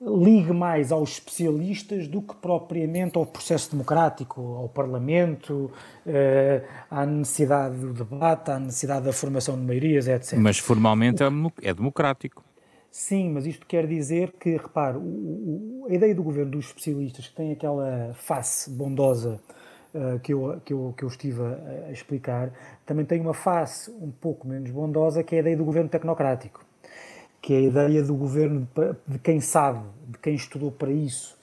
ligue 0.00 0.52
mais 0.52 0.90
aos 0.90 1.12
especialistas 1.12 2.08
do 2.08 2.22
que 2.22 2.34
propriamente 2.34 3.16
ao 3.16 3.26
processo 3.26 3.70
democrático, 3.70 4.40
ao 4.40 4.68
Parlamento, 4.68 5.70
eh, 6.06 6.64
à 6.90 7.06
necessidade 7.06 7.76
do 7.76 7.92
debate, 7.92 8.50
à 8.50 8.58
necessidade 8.58 9.04
da 9.04 9.12
formação 9.12 9.56
de 9.56 9.62
maiorias, 9.62 10.08
etc. 10.08 10.36
Mas 10.38 10.58
formalmente 10.58 11.22
é, 11.22 11.28
é 11.62 11.74
democrático. 11.74 12.44
Sim, 12.90 13.30
mas 13.30 13.46
isto 13.46 13.66
quer 13.66 13.86
dizer 13.86 14.32
que, 14.40 14.56
repare, 14.56 14.96
o, 14.96 15.00
o, 15.00 15.86
a 15.88 15.94
ideia 15.94 16.14
do 16.14 16.22
governo 16.22 16.52
dos 16.52 16.66
especialistas, 16.66 17.28
que 17.28 17.34
tem 17.34 17.52
aquela 17.52 18.12
face 18.14 18.70
bondosa 18.70 19.40
que, 20.22 20.32
eu, 20.32 20.60
que, 20.64 20.72
eu, 20.72 20.94
que 20.96 21.02
eu 21.04 21.08
estive 21.08 21.42
a, 21.42 21.86
a, 21.88 21.92
explicar, 21.92 22.50
também 22.84 23.04
tem 23.04 23.20
uma 23.20 23.34
face 23.34 23.90
um 23.90 24.10
pouco 24.10 24.46
menos 24.46 24.70
bondosa, 24.70 25.22
que 25.22 25.34
é 25.34 25.38
a 25.38 25.40
ideia 25.40 25.56
do 25.56 25.64
governo 25.64 25.88
tecnocrático, 25.88 26.64
que 27.40 27.54
é 27.54 27.56
a 27.56 27.60
ideia 27.60 28.02
do 28.02 28.14
governo 28.14 28.68
de 29.06 29.18
quem 29.18 29.40
sabe, 29.40 29.80
de 30.06 30.18
quem 30.18 30.34
estudou 30.34 30.70
para 30.70 30.90
isso, 30.90 31.36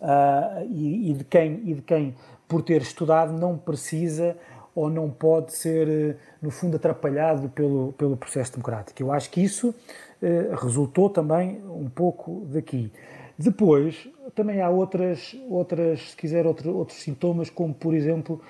uh, 0.00 0.66
e, 0.70 1.10
e, 1.10 1.14
de 1.14 1.24
quem, 1.24 1.62
e 1.64 1.74
de 1.74 1.82
quem, 1.82 2.14
por 2.48 2.62
ter 2.62 2.82
estudado, 2.82 3.32
não 3.32 3.56
precisa 3.56 4.36
ou 4.74 4.88
não 4.88 5.10
pode 5.10 5.52
ser, 5.52 6.16
no 6.40 6.50
fundo, 6.50 6.76
atrapalhado 6.76 7.48
pelo, 7.50 7.92
pelo 7.92 8.16
processo 8.16 8.52
democrático. 8.52 9.02
Eu 9.02 9.12
acho 9.12 9.30
que 9.30 9.42
isso 9.42 9.68
uh, 9.68 10.54
resultou 10.56 11.10
também 11.10 11.62
um 11.64 11.88
pouco 11.88 12.46
daqui. 12.50 12.90
Depois, 13.38 14.08
também 14.34 14.60
há 14.60 14.68
outras, 14.68 15.36
outras 15.48 16.10
se 16.10 16.16
quiser, 16.16 16.46
outro, 16.46 16.76
outros 16.76 16.98
sintomas, 16.98 17.50
como, 17.50 17.74
por 17.74 17.94
exemplo, 17.94 18.40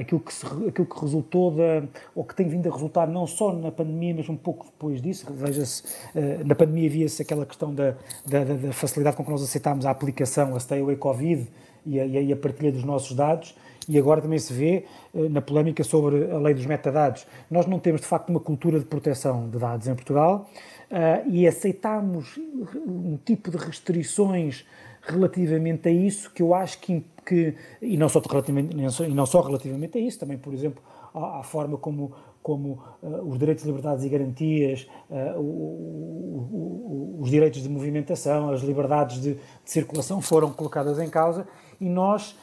aquilo 0.00 0.20
que, 0.20 0.32
se, 0.32 0.44
aquilo 0.44 0.86
que 0.86 1.00
resultou 1.00 1.50
da, 1.50 1.82
ou 2.14 2.24
que 2.24 2.34
tem 2.34 2.46
vindo 2.46 2.68
a 2.68 2.72
resultar 2.72 3.06
não 3.06 3.26
só 3.26 3.52
na 3.52 3.72
pandemia, 3.72 4.14
mas 4.16 4.28
um 4.28 4.36
pouco 4.36 4.66
depois 4.66 5.00
disso. 5.00 5.26
Veja-se, 5.32 5.82
eh, 6.14 6.42
na 6.44 6.54
pandemia 6.54 6.88
havia-se 6.88 7.22
aquela 7.22 7.46
questão 7.46 7.74
da, 7.74 7.94
da, 8.26 8.44
da, 8.44 8.72
facilidade 8.72 9.16
com 9.16 9.24
que 9.24 9.30
nós 9.30 9.42
aceitámos 9.42 9.86
a 9.86 9.90
aplicação, 9.90 10.54
a 10.54 10.60
Stay 10.60 10.80
Away 10.80 10.96
Covid 10.96 11.48
e 11.86 11.98
a, 11.98 12.04
e 12.04 12.32
a 12.32 12.36
partilha 12.36 12.70
dos 12.70 12.84
nossos 12.84 13.16
dados. 13.16 13.56
E 13.88 13.98
agora 13.98 14.20
também 14.20 14.38
se 14.38 14.52
vê 14.52 14.84
eh, 15.14 15.28
na 15.28 15.40
polémica 15.40 15.82
sobre 15.84 16.30
a 16.30 16.38
lei 16.38 16.54
dos 16.54 16.66
metadados. 16.66 17.26
Nós 17.50 17.66
não 17.66 17.78
temos, 17.78 18.00
de 18.00 18.06
facto, 18.06 18.30
uma 18.30 18.40
cultura 18.40 18.78
de 18.78 18.84
proteção 18.84 19.48
de 19.48 19.58
dados 19.58 19.88
em 19.88 19.94
Portugal 19.94 20.48
uh, 20.90 21.30
e 21.30 21.46
aceitámos 21.46 22.38
um 22.86 23.18
tipo 23.24 23.50
de 23.50 23.56
restrições 23.56 24.64
relativamente 25.02 25.88
a 25.88 25.92
isso 25.92 26.30
que 26.30 26.42
eu 26.42 26.54
acho 26.54 26.78
que, 26.78 27.04
que 27.26 27.54
e, 27.80 27.96
não 27.96 28.08
só 28.08 28.20
relativamente, 28.20 28.76
e 28.76 29.14
não 29.14 29.26
só 29.26 29.40
relativamente 29.40 29.98
a 29.98 30.00
isso, 30.00 30.18
também, 30.18 30.38
por 30.38 30.54
exemplo, 30.54 30.82
à, 31.14 31.42
forma 31.42 31.76
como, 31.76 32.12
como 32.42 32.82
uh, 33.02 33.28
os 33.28 33.38
direitos, 33.38 33.64
liberdades 33.64 34.04
e 34.04 34.08
garantias, 34.08 34.88
uh, 35.10 35.38
o, 35.38 35.42
o, 35.42 37.18
o, 37.18 37.22
os 37.22 37.30
direitos 37.30 37.62
de 37.62 37.68
movimentação, 37.68 38.50
as 38.50 38.62
liberdades 38.62 39.20
de, 39.20 39.34
de, 39.34 39.40
circulação 39.64 40.20
foram 40.20 40.50
colocadas 40.52 40.98
em 40.98 41.08
causa 41.08 41.46
e 41.80 41.88
nós, 41.88 42.36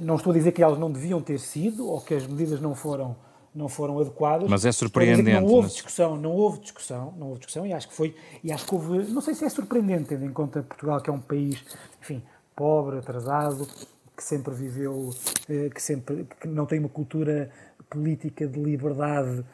não 0.00 0.16
estou 0.16 0.32
a 0.32 0.34
dizer 0.34 0.52
que 0.52 0.62
elas 0.62 0.78
não 0.78 0.90
deviam 0.90 1.20
ter 1.20 1.38
sido 1.38 1.88
ou 1.88 2.00
que 2.00 2.14
as 2.14 2.26
medidas 2.26 2.60
não 2.60 2.74
foram 2.74 3.16
não 3.54 3.68
foram 3.68 3.98
adequadas. 3.98 4.48
Mas 4.48 4.64
é 4.64 4.72
surpreendente. 4.72 5.30
Não 5.30 5.44
houve 5.44 5.68
discussão, 5.68 6.16
não 6.16 6.30
houve 6.30 6.60
discussão, 6.60 7.12
não 7.18 7.28
houve 7.28 7.40
discussão 7.40 7.66
e 7.66 7.72
acho 7.72 7.88
que 7.88 7.94
foi, 7.94 8.14
e 8.42 8.50
acho 8.50 8.66
que 8.66 8.74
houve, 8.74 8.98
não 9.12 9.20
sei 9.20 9.34
se 9.34 9.44
é 9.44 9.48
surpreendente, 9.48 10.04
tendo 10.04 10.24
em 10.24 10.32
conta 10.32 10.62
Portugal 10.62 11.00
que 11.00 11.10
é 11.10 11.12
um 11.12 11.20
país, 11.20 11.62
enfim, 12.00 12.22
pobre, 12.56 12.98
atrasado, 12.98 13.66
que 14.16 14.24
sempre 14.24 14.54
viveu, 14.54 15.10
eh, 15.48 15.68
que 15.68 15.82
sempre 15.82 16.26
que 16.40 16.48
não 16.48 16.64
tem 16.64 16.78
uma 16.78 16.88
cultura 16.88 17.50
política 17.90 18.46
de 18.46 18.58
liberdade 18.58 19.44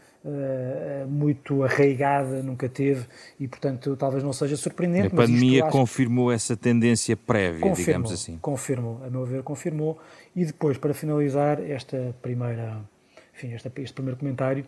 muito 1.09 1.63
arraigada, 1.63 2.43
nunca 2.43 2.69
teve, 2.69 3.07
e 3.39 3.49
portanto 3.49 3.97
talvez 3.97 4.23
não 4.23 4.33
seja 4.33 4.57
surpreendente. 4.57 5.09
A 5.09 5.11
pandemia 5.11 5.67
confirmou 5.67 6.31
essa 6.31 6.57
tendência 6.57 7.17
prévia, 7.17 7.73
digamos 7.73 8.13
assim. 8.13 8.39
Confirmou, 8.39 9.01
a 9.05 9.11
meu 9.11 9.25
ver, 9.25 9.43
confirmou. 9.43 9.99
E 10.35 10.45
depois, 10.45 10.79
para 10.79 10.95
finalizar 10.95 11.61
esta 11.61 12.15
primeira 12.23 12.81
enfim, 13.39 13.55
este, 13.55 13.71
este 13.77 13.95
primeiro 13.95 14.19
comentário, 14.19 14.67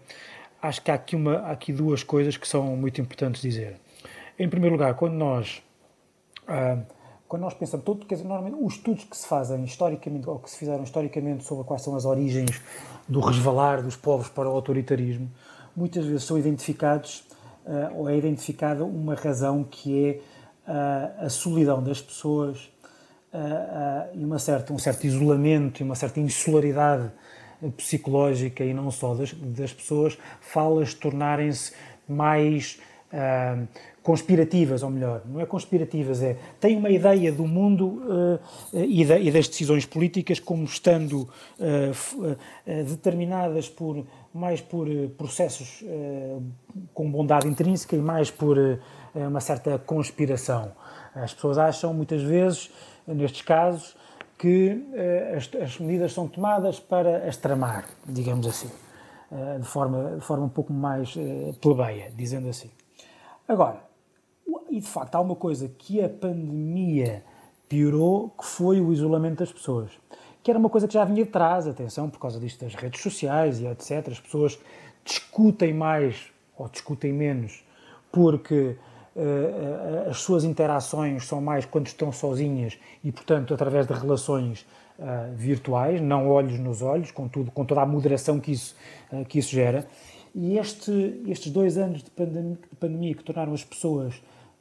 acho 0.63 0.81
que 0.81 0.91
há 0.91 0.95
aqui, 0.95 1.17
uma, 1.17 1.39
há 1.39 1.51
aqui 1.51 1.73
duas 1.73 2.05
coisas 2.05 2.37
que 2.37 2.47
são 2.47 2.77
muito 2.77 3.01
importantes 3.01 3.43
dizer. 3.43 3.77
Em 4.39 4.49
primeiro 4.49 4.77
lugar, 4.77 4.95
quando 4.95 5.15
nós, 5.15 5.61
ah, 6.47 6.79
quando 7.27 7.43
nós 7.43 7.55
pensamos, 7.55 7.85
todo, 7.85 8.07
quer 8.07 8.15
dizer, 8.15 8.29
normalmente 8.29 8.57
os 8.63 8.75
estudos 8.75 9.05
que 9.05 9.17
se 9.17 9.27
fazem 9.27 9.65
historicamente, 9.65 10.29
ou 10.29 10.39
que 10.39 10.49
se 10.49 10.57
fizeram 10.57 10.85
historicamente 10.85 11.45
sobre 11.45 11.65
quais 11.65 11.83
são 11.83 11.97
as 11.97 12.05
origens 12.05 12.61
do 13.09 13.21
resvalar 13.21 13.83
dos 13.83 13.97
povos 13.97 14.29
para 14.29 14.49
o 14.49 14.53
autoritarismo, 14.53 15.29
muitas 15.81 16.05
vezes 16.05 16.25
são 16.25 16.39
identificados, 16.39 17.25
ah, 17.67 17.91
ou 17.95 18.09
é 18.09 18.17
identificada 18.17 18.85
uma 18.85 19.15
razão 19.15 19.65
que 19.65 20.07
é 20.07 20.21
ah, 20.67 21.13
a 21.21 21.29
solidão 21.31 21.83
das 21.83 22.01
pessoas 22.01 22.71
e 24.13 24.25
uma 24.25 24.41
certa, 24.41 24.73
um 24.73 24.79
certo 24.79 25.07
isolamento 25.07 25.81
e 25.81 25.85
uma 25.85 25.95
certa 25.95 26.19
insularidade 26.19 27.13
psicológica 27.77 28.65
e 28.65 28.75
não 28.75 28.91
só 28.91 29.15
das, 29.15 29.33
das 29.33 29.73
pessoas, 29.73 30.19
falas 30.41 30.95
tornarem-se 30.95 31.73
mais 32.09 32.81
uh, 33.13 33.69
conspirativas, 34.03 34.83
ou 34.83 34.91
melhor, 34.91 35.23
não 35.27 35.41
é 35.41 35.47
conspirativas, 35.47 36.23
é 36.23 36.37
têm 36.59 36.77
uma 36.77 36.91
ideia 36.91 37.31
do 37.31 37.47
mundo 37.47 37.87
uh, 37.87 38.41
e, 38.73 39.05
da, 39.05 39.19
e, 39.19 39.31
das 39.31 39.47
decisões 39.47 39.85
políticas 39.85 40.41
como 40.41 40.65
estando 40.65 41.29
uh, 41.59 42.37
determinadas 42.67 43.69
por 43.69 44.05
mais 44.33 44.61
por 44.61 44.87
processos 45.17 45.83
com 46.95 47.11
bondade 47.11 47.49
intrínseca 47.49 47.97
e 47.97 48.01
mais 48.01 48.31
por 48.31 48.57
uma 49.15 49.41
certa 49.41 49.79
conspiração. 49.79 50.73
As 51.15 51.35
pessoas 51.35 51.59
acham 51.59 51.93
muitas 51.93 52.23
vezes, 52.23 52.71
nestes 53.07 53.43
casos, 53.43 53.97
que 54.39 54.83
as, 55.37 55.51
as, 55.61 55.79
medidas 55.79 56.13
são 56.13 56.29
tomadas 56.29 56.79
para 56.79 57.29
as 57.29 57.37
tramar, 57.37 57.85
digamos 58.07 58.47
assim, 58.47 58.71
de, 59.59 59.67
forma, 59.67 60.17
de 60.17 60.21
forma 60.21 60.45
um 60.45 60.49
pouco 60.49 60.73
mais 60.73 61.15
plebeia, 61.61 62.13
dizendo 62.17 62.49
assim. 62.49 62.71
Agora, 63.49 63.83
e 64.71 64.81
de 64.81 64.87
facto 64.87 65.17
há 65.17 65.21
uma 65.21 65.35
coisa 65.35 65.69
que 65.69 66.03
a 66.03 66.09
pandemia 66.09 67.25
piorou, 67.69 68.31
que 68.31 68.47
foi 68.47 68.81
o 68.81 68.93
isolamento 68.93 69.41
das 69.41 69.53
pessoas, 69.53 69.91
que 70.43 70.51
era 70.51 70.59
uma 70.59 70.71
coisa 70.71 70.89
que 70.89 70.95
já 70.95 71.05
vinha 71.05 71.25
de 71.25 71.31
trás, 71.31 71.67
atenção, 71.67 72.09
por 72.09 72.19
causa 72.19 72.39
disto 72.39 72.65
das 72.65 72.75
redes 72.75 73.01
sociais 73.03 73.61
e 73.61 73.67
etc. 73.67 74.09
As 74.09 74.21
pessoas 74.21 74.59
discutem 75.05 75.73
mais 75.73 76.27
ou 76.57 76.69
discutem 76.69 77.13
menos 77.13 77.65
porque 78.13 78.77
eh, 79.17 80.07
as 80.09 80.19
suas 80.19 80.45
interações 80.45 81.27
são 81.27 81.41
mais 81.41 81.65
quando 81.65 81.87
estão 81.87 82.13
sozinhas 82.13 82.79
e, 83.03 83.11
portanto, 83.11 83.53
através 83.53 83.87
de 83.87 83.93
relações 83.93 84.67
uh, 84.99 85.35
virtuais, 85.35 86.01
não 86.01 86.29
olhos 86.29 86.59
nos 86.59 86.81
olhos, 86.81 87.11
com, 87.11 87.27
tudo, 87.27 87.51
com 87.51 87.65
toda 87.65 87.81
a 87.81 87.87
moderação 87.87 88.39
que 88.39 88.53
isso, 88.53 88.77
uh, 89.13 89.25
que 89.25 89.39
isso 89.39 89.51
gera. 89.51 89.87
E 90.35 90.59
este, 90.59 91.23
estes 91.27 91.51
dois 91.51 91.77
anos 91.77 92.03
de 92.05 92.11
pandemia, 92.11 92.57
de 92.71 92.77
pandemia, 92.77 93.15
que 93.15 93.25
tornaram 93.25 93.53
as 93.53 93.65
pessoas 93.65 94.15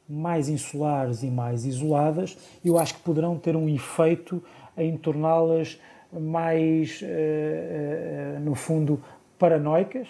mais 0.08 0.48
insulares 0.48 1.22
e 1.22 1.30
mais 1.30 1.64
isoladas, 1.64 2.36
eu 2.64 2.76
acho 2.76 2.94
que 2.94 3.00
poderão 3.00 3.38
ter 3.38 3.54
um 3.54 3.68
efeito 3.68 4.42
em 4.76 4.96
torná-las 4.96 5.80
mais, 6.12 7.00
uh, 7.02 8.40
no 8.40 8.54
fundo, 8.54 9.00
paranoicas, 9.38 10.08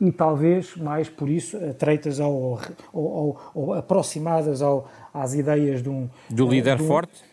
e 0.00 0.12
talvez 0.12 0.76
mais 0.76 1.08
por 1.08 1.28
isso 1.28 1.56
atreitas 1.56 2.20
ao, 2.20 2.60
ao, 2.92 3.52
ao, 3.54 3.72
aproximadas 3.74 4.62
ao, 4.62 4.88
às 5.12 5.34
ideias 5.34 5.82
de 5.82 5.88
um 5.88 6.08
do 6.30 6.48
líder 6.48 6.76
de 6.76 6.82
um, 6.84 6.86
forte? 6.86 7.24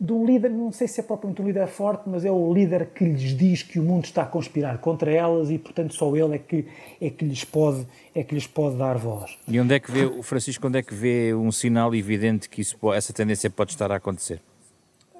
De 0.00 0.12
um 0.12 0.24
líder 0.24 0.50
não 0.50 0.72
sei 0.72 0.88
se 0.88 1.00
é 1.00 1.02
propriamente 1.02 1.42
um 1.42 1.46
líder 1.46 1.66
forte 1.66 2.08
mas 2.08 2.24
é 2.24 2.30
o 2.30 2.52
líder 2.52 2.86
que 2.86 3.04
lhes 3.04 3.36
diz 3.36 3.62
que 3.62 3.78
o 3.78 3.82
mundo 3.82 4.04
está 4.04 4.22
a 4.22 4.26
conspirar 4.26 4.78
contra 4.78 5.12
elas 5.12 5.50
e 5.50 5.58
portanto 5.58 5.92
só 5.94 6.16
ele 6.16 6.36
é 6.36 6.38
que 6.38 6.66
é 6.98 7.10
que 7.10 7.24
lhes 7.26 7.44
pode 7.44 7.86
é 8.14 8.24
que 8.24 8.34
lhes 8.34 8.46
pode 8.46 8.76
dar 8.76 8.96
voz. 8.96 9.36
E 9.46 9.60
onde 9.60 9.74
é 9.74 9.80
que 9.80 9.92
vê 9.92 10.06
o 10.06 10.22
Francisco 10.22 10.66
onde 10.66 10.78
é 10.78 10.82
que 10.82 10.94
vê 10.94 11.34
um 11.34 11.52
sinal 11.52 11.94
evidente 11.94 12.48
que 12.48 12.62
isso 12.62 12.78
essa 12.94 13.12
tendência 13.12 13.50
pode 13.50 13.72
estar 13.72 13.92
a 13.92 13.96
acontecer 13.96 14.40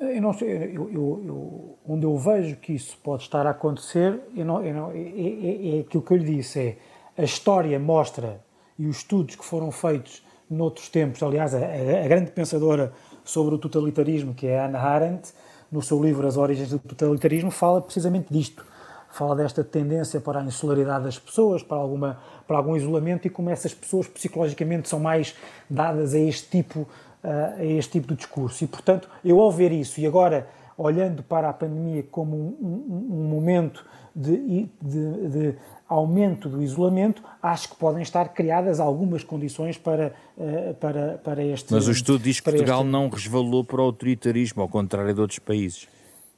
eu 0.05 0.23
não 0.23 0.33
sei, 0.33 0.73
eu, 0.75 0.91
eu, 0.91 1.79
onde 1.87 2.05
eu 2.05 2.17
vejo 2.17 2.57
que 2.57 2.73
isso 2.73 2.99
pode 3.03 3.23
estar 3.23 3.47
a 3.47 3.51
acontecer, 3.51 4.21
não, 4.35 4.63
não, 4.63 4.91
é, 4.91 4.99
é, 4.99 5.77
é, 5.77 5.81
aquilo 5.81 6.03
que 6.03 6.13
eu 6.13 6.17
lhe 6.17 6.37
disse, 6.37 6.59
é 6.59 6.77
a 7.17 7.23
história 7.23 7.79
mostra 7.79 8.41
e 8.79 8.87
os 8.87 8.99
estudos 8.99 9.37
que 9.37 9.45
foram 9.45 9.71
feitos 9.71 10.25
noutros 10.51 10.89
tempos, 10.89 11.23
aliás, 11.23 11.55
a, 11.55 11.59
a, 11.59 12.09
grande 12.09 12.31
pensadora 12.31 12.93
sobre 13.25 13.55
o 13.55 13.59
totalitarismo, 13.59 14.35
que 14.35 14.47
é 14.47 14.65
Anna 14.65 14.79
Arendt, 14.79 15.33
no 15.71 15.83
seu 15.83 16.03
livro 16.03 16.27
As 16.27 16.37
Origens 16.37 16.71
do 16.71 16.79
Totalitarismo, 16.79 17.51
fala 17.51 17.81
precisamente 17.81 18.33
disto. 18.33 18.65
Fala 19.11 19.37
desta 19.37 19.63
tendência 19.63 20.21
para 20.21 20.41
a 20.41 20.45
insularidade 20.45 21.05
das 21.05 21.19
pessoas, 21.19 21.63
para, 21.63 21.77
alguma, 21.77 22.19
para 22.49 22.57
algum 22.57 22.77
isolamento 22.77 23.27
e 23.27 23.31
como 23.31 23.49
essas 23.49 23.73
pessoas 23.73 24.09
psicologicamente 24.09 24.89
são 24.89 24.99
mais 24.99 25.37
dadas 25.71 26.15
a 26.15 26.19
este 26.19 26.51
tipo 26.51 26.87
a 27.25 27.65
este 27.65 27.93
tipo 27.93 28.09
de 28.09 28.17
discurso. 28.17 28.63
E, 28.65 28.67
portanto, 28.67 29.09
eu 29.25 29.41
ao 29.41 29.51
ver 29.51 29.73
isso 29.73 30.01
e 30.01 30.07
agora 30.07 30.47
olhando 30.77 31.23
para 31.23 31.49
a 31.49 31.53
pandemia 31.53 32.03
como 32.11 32.37
um, 32.37 32.57
um, 32.61 33.09
um 33.15 33.29
momento 33.29 33.85
de, 34.15 34.69
de, 34.81 35.29
de, 35.29 35.55
aumento 35.89 36.49
do 36.49 36.63
isolamento, 36.63 37.23
acho 37.43 37.69
que 37.69 37.77
podem 37.77 38.03
estar 38.03 38.29
criadas 38.31 38.81
algumas 38.81 39.23
condições 39.23 39.77
para, 39.77 40.15
eh, 40.39 40.75
para, 40.81 41.19
para 41.19 41.45
este. 41.45 41.73
Mas 41.73 41.87
o 41.87 41.91
estudo 41.91 42.23
diz 42.23 42.41
que 42.41 42.51
Portugal 42.51 42.81
este... 42.81 42.91
não 42.91 43.09
resvalou 43.09 43.65
para 43.65 43.81
o 43.81 43.85
autoritarismo, 43.85 44.63
ao 44.63 44.69
contrário 44.69 45.13
de 45.13 45.21
outros 45.21 45.39
países. 45.39 45.87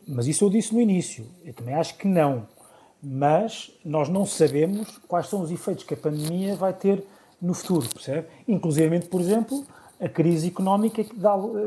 Mas 0.07 0.27
isso 0.27 0.44
eu 0.44 0.51
disse 0.51 0.75
no 0.75 0.81
início. 0.81 1.27
Eu 1.44 1.53
também 1.53 1.75
acho 1.75 1.96
que 1.96 2.09
não. 2.09 2.46
Mas 3.03 3.70
nós 3.85 4.09
não 4.09 4.27
sabemos 4.27 4.99
quais 5.07 5.29
são 5.29 5.42
os 5.42 5.51
efeitos 5.51 5.85
que 5.85 5.94
a 5.94 5.96
pandemia 5.96 6.57
vai 6.57 6.72
ter 6.72 7.05
no 7.40 7.55
futuro, 7.55 7.88
percebe? 7.88 8.27
Inclusive, 8.49 9.01
por 9.01 9.20
exemplo, 9.20 9.64
a 10.00 10.09
crise 10.09 10.48
económica 10.48 11.02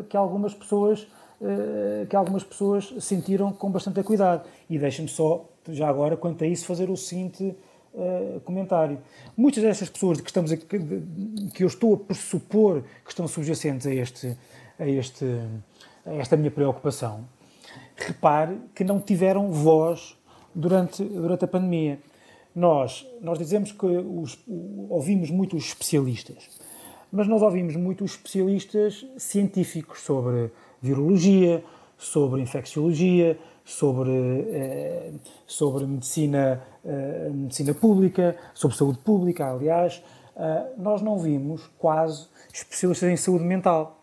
que 0.07 0.17
algumas 0.17 0.53
pessoas 0.53 1.07
eh, 1.41 2.05
que 2.09 2.17
algumas 2.17 2.43
pessoas 2.43 2.93
sentiram 2.99 3.53
com 3.53 3.71
bastante 3.71 4.03
cuidado. 4.03 4.45
E 4.69 4.77
deixem-me 4.77 5.09
só, 5.09 5.45
já 5.69 5.87
agora, 5.87 6.17
quanto 6.17 6.43
a 6.43 6.47
isso, 6.47 6.65
fazer 6.65 6.89
o 6.89 6.97
seguinte 6.97 7.55
uh, 7.93 8.41
comentário. 8.41 8.99
Muitas 9.37 9.63
dessas 9.63 9.87
pessoas 9.87 10.19
que, 10.19 10.27
estamos 10.27 10.51
a, 10.51 10.57
que 10.57 11.63
eu 11.63 11.67
estou 11.67 11.93
a 11.93 11.97
pressupor 11.97 12.83
que 13.05 13.09
estão 13.09 13.25
subjacentes 13.25 13.87
a 13.87 13.93
este, 13.93 14.37
a 14.77 14.85
este, 14.85 15.25
esta 16.05 16.35
minha 16.35 16.51
preocupação, 16.51 17.23
repare 17.95 18.57
que 18.75 18.83
não 18.83 18.99
tiveram 18.99 19.49
voz 19.49 20.17
durante, 20.53 21.01
durante 21.05 21.45
a 21.45 21.47
pandemia. 21.47 21.99
Nós, 22.53 23.07
nós 23.21 23.37
dizemos 23.37 23.71
que 23.71 23.85
os, 23.85 24.37
ouvimos 24.89 25.29
muito 25.29 25.55
os 25.55 25.67
especialistas, 25.67 26.49
mas 27.11 27.27
nós 27.27 27.41
ouvimos 27.41 27.75
muito 27.75 28.03
os 28.03 28.11
especialistas 28.11 29.05
científicos 29.17 30.01
sobre 30.01 30.51
virologia, 30.81 31.63
sobre 31.97 32.41
infecciologia, 32.41 33.37
sobre, 33.65 34.11
eh, 34.51 35.11
sobre 35.45 35.85
medicina, 35.85 36.63
eh, 36.85 37.29
medicina 37.31 37.73
pública, 37.73 38.35
sobre 38.53 38.75
saúde 38.77 38.99
pública, 38.99 39.51
aliás. 39.51 40.03
Eh, 40.35 40.73
nós 40.77 41.01
não 41.01 41.19
vimos 41.19 41.69
quase 41.77 42.27
especialistas 42.53 43.09
em 43.09 43.17
saúde 43.17 43.43
mental. 43.43 44.01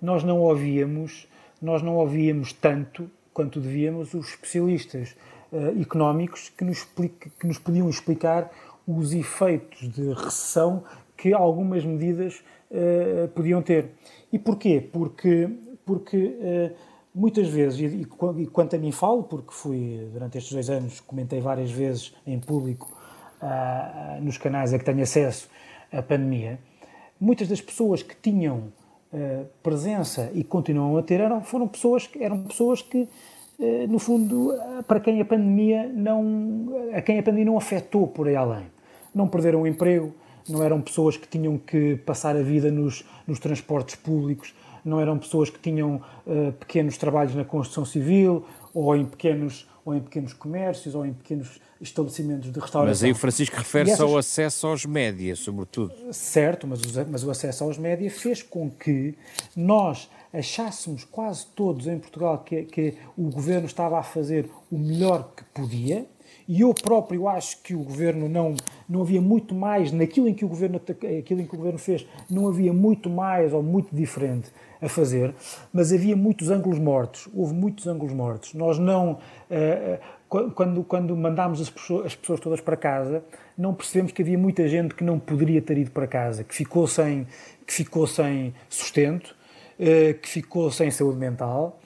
Nós 0.00 0.24
não 0.24 0.40
ouvíamos, 0.40 1.28
nós 1.60 1.82
não 1.82 1.96
ouvíamos 1.96 2.52
tanto 2.52 3.10
quanto 3.32 3.60
devíamos 3.60 4.14
os 4.14 4.28
especialistas 4.28 5.16
uh, 5.52 5.80
económicos 5.80 6.50
que 6.56 6.62
nos, 6.64 6.84
que 6.84 7.46
nos 7.46 7.58
podiam 7.58 7.90
explicar 7.90 8.50
os 8.86 9.12
efeitos 9.12 9.88
de 9.92 10.12
recessão 10.12 10.84
que 11.16 11.32
algumas 11.32 11.84
medidas 11.84 12.42
uh, 12.70 13.28
podiam 13.28 13.62
ter. 13.62 13.90
E 14.32 14.38
porquê? 14.38 14.80
Porque, 14.92 15.48
porque 15.84 16.16
uh, 16.16 16.74
muitas 17.14 17.48
vezes, 17.48 17.80
e, 17.80 18.02
e, 18.02 18.46
quanto 18.46 18.76
a 18.76 18.78
mim 18.78 18.92
falo, 18.92 19.22
porque 19.22 19.52
fui, 19.52 20.08
durante 20.12 20.38
estes 20.38 20.52
dois 20.52 20.70
anos, 20.70 21.00
comentei 21.00 21.40
várias 21.40 21.70
vezes 21.70 22.14
em 22.26 22.38
público 22.38 22.92
nos 24.22 24.38
canais 24.38 24.72
a 24.72 24.78
que 24.78 24.84
tenho 24.86 25.02
acesso 25.02 25.50
à 25.92 26.00
pandemia, 26.00 26.58
muitas 27.20 27.48
das 27.48 27.60
pessoas 27.60 28.02
que 28.02 28.16
tinham 28.16 28.72
uh, 29.12 29.46
presença 29.62 30.30
e 30.34 30.42
continuam 30.42 30.96
a 30.96 31.02
ter 31.02 31.20
eram, 31.20 31.40
foram 31.42 31.68
pessoas, 31.68 32.08
eram 32.18 32.42
pessoas 32.42 32.82
que, 32.82 33.08
uh, 33.58 33.86
no 33.88 33.98
fundo, 33.98 34.50
uh, 34.50 34.82
para 34.82 35.00
quem 35.00 35.20
a 35.20 35.24
pandemia 35.24 35.88
não, 35.88 36.66
a 36.92 37.00
quem 37.00 37.18
a 37.18 37.22
pandemia 37.22 37.46
não 37.46 37.56
afetou 37.56 38.06
por 38.08 38.28
aí 38.28 38.36
além. 38.36 38.66
Não 39.14 39.28
perderam 39.28 39.62
o 39.62 39.66
emprego, 39.66 40.12
não 40.48 40.62
eram 40.62 40.80
pessoas 40.80 41.16
que 41.16 41.26
tinham 41.26 41.58
que 41.58 41.96
passar 41.96 42.36
a 42.36 42.42
vida 42.42 42.70
nos, 42.70 43.04
nos 43.26 43.38
transportes 43.38 43.96
públicos, 43.96 44.54
não 44.84 45.00
eram 45.00 45.18
pessoas 45.18 45.48
que 45.48 45.58
tinham 45.58 46.02
pequenos 46.60 46.98
trabalhos 46.98 47.34
na 47.34 47.44
construção 47.44 47.86
civil 47.86 48.44
ou 48.74 48.94
em 48.94 49.06
pequenos 49.06 49.66
ou 49.84 49.94
em 49.94 50.00
pequenos 50.00 50.32
comércios, 50.32 50.94
ou 50.94 51.04
em 51.04 51.12
pequenos 51.12 51.60
estabelecimentos 51.80 52.50
de 52.50 52.58
restauração. 52.58 52.88
Mas 52.88 53.04
aí 53.04 53.12
o 53.12 53.14
Francisco 53.14 53.56
refere-se 53.56 53.92
essas... 53.92 54.08
ao 54.08 54.16
acesso 54.16 54.66
aos 54.66 54.86
médias, 54.86 55.40
sobretudo. 55.40 55.92
Certo, 56.10 56.66
mas 56.66 56.80
o, 56.80 57.06
mas 57.10 57.22
o 57.22 57.30
acesso 57.30 57.64
aos 57.64 57.76
médias 57.76 58.14
fez 58.14 58.42
com 58.42 58.70
que 58.70 59.14
nós 59.54 60.08
achássemos 60.32 61.04
quase 61.04 61.46
todos 61.54 61.86
em 61.86 61.98
Portugal 61.98 62.38
que, 62.38 62.62
que 62.62 62.94
o 63.16 63.30
governo 63.30 63.66
estava 63.66 63.98
a 63.98 64.02
fazer 64.02 64.48
o 64.72 64.78
melhor 64.78 65.30
que 65.36 65.44
podia, 65.52 66.06
e 66.48 66.62
eu 66.62 66.72
próprio 66.74 67.28
acho 67.28 67.62
que 67.62 67.74
o 67.74 67.82
governo 67.82 68.28
não 68.28 68.54
não 68.88 69.02
havia 69.02 69.20
muito 69.20 69.54
mais 69.54 69.92
naquilo 69.92 70.28
em 70.28 70.34
que 70.34 70.44
o 70.44 70.48
governo 70.48 70.80
aquilo 71.18 71.40
em 71.40 71.46
que 71.46 71.54
o 71.54 71.58
governo 71.58 71.78
fez 71.78 72.06
não 72.30 72.48
havia 72.48 72.72
muito 72.72 73.08
mais 73.08 73.52
ou 73.52 73.62
muito 73.62 73.94
diferente 73.94 74.50
a 74.80 74.88
fazer 74.88 75.34
mas 75.72 75.92
havia 75.92 76.16
muitos 76.16 76.50
ângulos 76.50 76.78
mortos 76.78 77.28
houve 77.34 77.54
muitos 77.54 77.86
ângulos 77.86 78.12
mortos. 78.12 78.54
Nós 78.54 78.78
não 78.78 79.18
eh, 79.50 79.98
eh, 79.98 80.40
quando 80.54 80.82
quando 80.84 81.16
mandámos 81.16 81.60
as 81.60 81.70
pessoas, 81.70 82.06
as 82.06 82.14
pessoas 82.14 82.40
todas 82.40 82.60
para 82.60 82.76
casa 82.76 83.24
não 83.56 83.72
percebemos 83.72 84.12
que 84.12 84.22
havia 84.22 84.38
muita 84.38 84.66
gente 84.68 84.94
que 84.94 85.04
não 85.04 85.18
poderia 85.18 85.62
ter 85.62 85.78
ido 85.78 85.90
para 85.90 86.06
casa 86.06 86.44
que 86.44 86.54
ficou 86.54 86.86
sem 86.86 87.26
que 87.66 87.72
ficou 87.72 88.06
sem 88.06 88.54
sustento 88.68 89.34
eh, 89.78 90.14
que 90.14 90.28
ficou 90.28 90.70
sem 90.70 90.90
saúde 90.90 91.18
mental. 91.18 91.80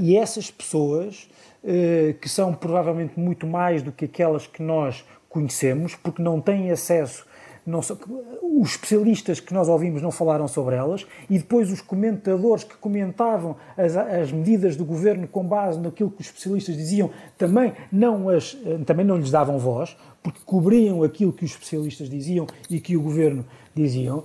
E 0.00 0.16
essas 0.16 0.50
pessoas 0.50 1.28
eh, 1.64 2.16
que 2.20 2.28
são 2.28 2.52
provavelmente 2.52 3.20
muito 3.20 3.46
mais 3.46 3.84
do 3.84 3.92
que 3.92 4.06
aquelas 4.06 4.48
que 4.48 4.60
nós 4.60 5.04
conhecemos, 5.32 5.94
porque 5.94 6.22
não 6.22 6.40
têm 6.40 6.70
acesso. 6.70 7.26
Não, 7.64 7.78
os 7.78 8.70
especialistas 8.70 9.38
que 9.38 9.54
nós 9.54 9.68
ouvimos 9.68 10.02
não 10.02 10.10
falaram 10.10 10.48
sobre 10.48 10.74
elas 10.74 11.06
e 11.30 11.38
depois 11.38 11.70
os 11.70 11.80
comentadores 11.80 12.64
que 12.64 12.74
comentavam 12.76 13.54
as, 13.76 13.96
as 13.96 14.32
medidas 14.32 14.74
do 14.74 14.84
governo 14.84 15.28
com 15.28 15.44
base 15.44 15.78
naquilo 15.78 16.10
que 16.10 16.20
os 16.20 16.26
especialistas 16.26 16.76
diziam 16.76 17.10
também 17.38 17.72
não, 17.92 18.28
as, 18.28 18.58
eh, 18.66 18.78
também 18.84 19.06
não 19.06 19.16
lhes 19.16 19.30
davam 19.30 19.60
voz, 19.60 19.96
porque 20.24 20.40
cobriam 20.44 21.04
aquilo 21.04 21.32
que 21.32 21.44
os 21.44 21.52
especialistas 21.52 22.10
diziam 22.10 22.48
e 22.68 22.80
que 22.80 22.96
o 22.96 23.00
governo 23.00 23.44
diziam. 23.72 24.24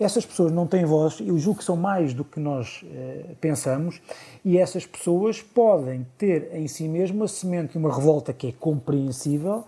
Essas 0.00 0.24
pessoas 0.24 0.52
não 0.52 0.66
têm 0.66 0.84
voz, 0.84 1.18
eu 1.20 1.36
julgo 1.38 1.58
que 1.58 1.64
são 1.64 1.76
mais 1.76 2.14
do 2.14 2.24
que 2.24 2.38
nós 2.38 2.84
eh, 2.84 3.34
pensamos, 3.40 4.00
e 4.44 4.56
essas 4.56 4.86
pessoas 4.86 5.42
podem 5.42 6.06
ter 6.16 6.50
em 6.54 6.68
si 6.68 6.86
mesmo 6.86 7.24
a 7.24 7.28
semente 7.28 7.72
de 7.72 7.78
uma 7.78 7.92
revolta 7.92 8.32
que 8.32 8.46
é 8.46 8.52
compreensível 8.52 9.64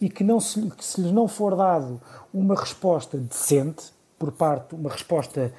e 0.00 0.08
que, 0.08 0.22
não 0.22 0.38
se, 0.38 0.70
que 0.70 0.84
se 0.84 1.00
lhes 1.00 1.10
não 1.10 1.26
for 1.26 1.56
dado 1.56 2.00
uma 2.32 2.54
resposta 2.54 3.18
decente, 3.18 3.92
por 4.18 4.30
parte, 4.30 4.74
uma 4.76 4.88
resposta 4.88 5.52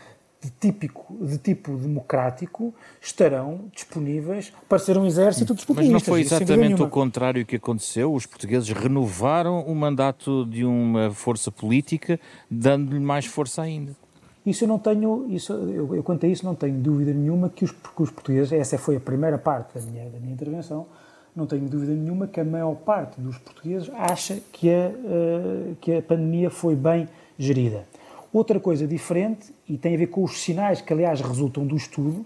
de, 0.44 0.50
típico, 0.52 1.18
de 1.26 1.38
tipo 1.38 1.76
democrático 1.78 2.74
estarão 3.02 3.66
disponíveis 3.74 4.54
para 4.68 4.80
ser 4.80 4.98
um 4.98 5.06
exército 5.06 5.54
dos 5.54 5.64
populistas. 5.64 5.94
Mas 5.94 6.02
não 6.02 6.14
foi 6.14 6.22
exatamente 6.22 6.82
o 6.82 6.90
contrário 6.90 7.46
que 7.46 7.56
aconteceu? 7.56 8.14
Os 8.14 8.26
portugueses 8.26 8.70
renovaram 8.70 9.62
o 9.62 9.76
mandato 9.76 10.46
de 10.46 10.66
uma 10.66 11.12
força 11.12 11.52
política, 11.52 12.20
dando-lhe 12.50 13.00
mais 13.00 13.26
força 13.26 13.62
ainda. 13.62 14.03
Isso 14.46 14.66
eu 14.66 14.68
não 14.68 14.78
tenho, 14.78 15.26
isso, 15.30 15.54
eu, 15.54 15.96
eu 15.96 16.04
quanto 16.04 16.26
a 16.26 16.30
isso 16.30 16.46
não 16.46 16.54
tenho 16.54 16.78
dúvida 16.78 17.14
nenhuma 17.14 17.50
que 17.50 17.64
os, 17.64 17.72
que 17.72 18.02
os 18.02 18.12
portugueses, 18.12 18.52
essa 18.52 18.78
foi 18.78 18.98
a 18.98 19.00
primeira 19.00 19.38
parte 19.38 19.80
da 19.80 19.86
minha, 19.86 20.10
da 20.10 20.20
minha 20.20 20.34
intervenção, 20.34 20.86
não 21.36 21.48
tenho 21.48 21.68
dúvida 21.68 21.94
nenhuma 21.94 22.28
que 22.28 22.40
a 22.40 22.44
maior 22.44 22.76
parte 22.76 23.20
dos 23.20 23.38
portugueses 23.38 23.90
acha 23.94 24.40
que 24.52 24.70
a, 24.70 24.90
uh, 24.90 25.76
que 25.82 25.96
a 25.96 26.02
pandemia 26.02 26.50
foi 26.50 26.76
bem 26.76 27.08
gerida. 27.38 27.88
Outra 28.32 28.60
coisa 28.60 28.86
diferente, 28.86 29.54
e 29.68 29.78
tem 29.78 29.96
a 29.96 29.98
ver 29.98 30.08
com 30.08 30.24
os 30.24 30.42
sinais 30.42 30.82
que, 30.82 30.92
aliás, 30.92 31.22
resultam 31.22 31.66
do 31.66 31.76
estudo, 31.76 32.26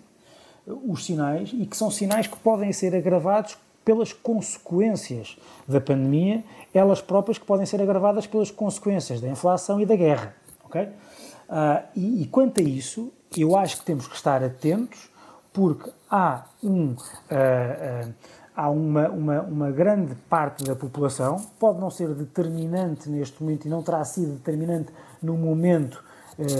os 0.86 1.06
sinais, 1.06 1.53
e 1.53 1.65
que 1.65 1.77
são 1.77 1.89
sinais 1.89 2.27
que 2.27 2.38
podem 2.38 2.73
ser 2.73 2.95
agravados 2.95 3.58
pelas 3.86 4.12
consequências 4.12 5.38
da 5.65 5.80
pandemia, 5.80 6.43
elas 6.73 7.01
próprias 7.01 7.38
que 7.38 7.45
podem 7.45 7.65
ser 7.65 7.82
agravadas 7.82 8.27
pelas 8.27 8.51
consequências 8.51 9.21
da 9.21 9.30
inflação 9.30 9.80
e 9.80 9.86
da 9.86 9.95
guerra. 9.95 10.36
Okay? 10.65 10.89
Uh, 11.48 11.82
e, 11.96 12.24
e, 12.24 12.26
quanto 12.26 12.60
a 12.60 12.64
isso, 12.64 13.12
eu 13.38 13.56
acho 13.56 13.80
que 13.80 13.86
temos 13.86 14.06
que 14.06 14.16
estar 14.16 14.44
atentos, 14.44 15.10
porque 15.54 15.90
há, 16.12 16.46
um, 16.62 16.90
uh, 16.90 16.94
uh, 16.94 18.14
há 18.54 18.70
uma, 18.70 19.08
uma, 19.08 19.42
uma, 19.44 19.72
grande 19.72 20.14
parte 20.30 20.66
da 20.66 20.76
população, 20.76 21.38
pode 21.58 21.80
não 21.80 21.90
ser 21.90 22.14
determinante 22.14 23.10
neste 23.10 23.42
momento 23.42 23.66
e 23.66 23.70
não 23.70 23.82
terá 23.82 24.04
sido 24.04 24.34
determinante 24.34 24.92
no 25.22 25.38
momento 25.38 26.06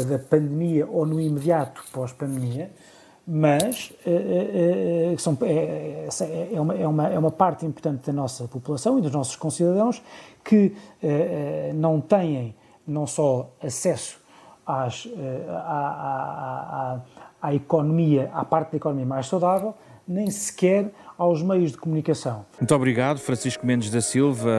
da 0.10 0.18
pandemia 0.18 0.88
ou 0.88 1.06
no 1.06 1.22
imediato 1.22 1.84
pós-pandemia, 1.92 2.72
mas 3.28 3.94
é, 4.04 4.12
é, 4.12 5.14
é, 5.14 6.60
uma, 6.60 6.74
é, 6.74 6.88
uma, 6.88 7.08
é 7.10 7.20
uma 7.20 7.30
parte 7.30 7.64
importante 7.64 8.08
da 8.08 8.14
nossa 8.14 8.48
população 8.48 8.98
e 8.98 9.04
dos 9.04 9.12
nossos 9.12 9.36
concidadãos 9.36 10.02
que 10.44 10.76
não 11.76 12.02
têm 12.02 12.56
não 12.88 13.06
só 13.06 13.52
acesso 13.62 14.20
às, 14.68 15.08
à, 15.50 15.78
à, 15.78 16.94
à, 16.94 17.00
à 17.42 17.54
economia, 17.54 18.30
à 18.34 18.44
parte 18.44 18.72
da 18.72 18.78
economia 18.78 19.06
mais 19.06 19.24
saudável, 19.24 19.74
nem 20.08 20.30
sequer 20.30 20.92
aos 21.18 21.42
meios 21.42 21.72
de 21.72 21.78
comunicação. 21.78 22.46
Muito 22.60 22.76
obrigado. 22.76 23.18
Francisco 23.18 23.66
Mendes 23.66 23.90
da 23.90 24.02
Silva, 24.02 24.50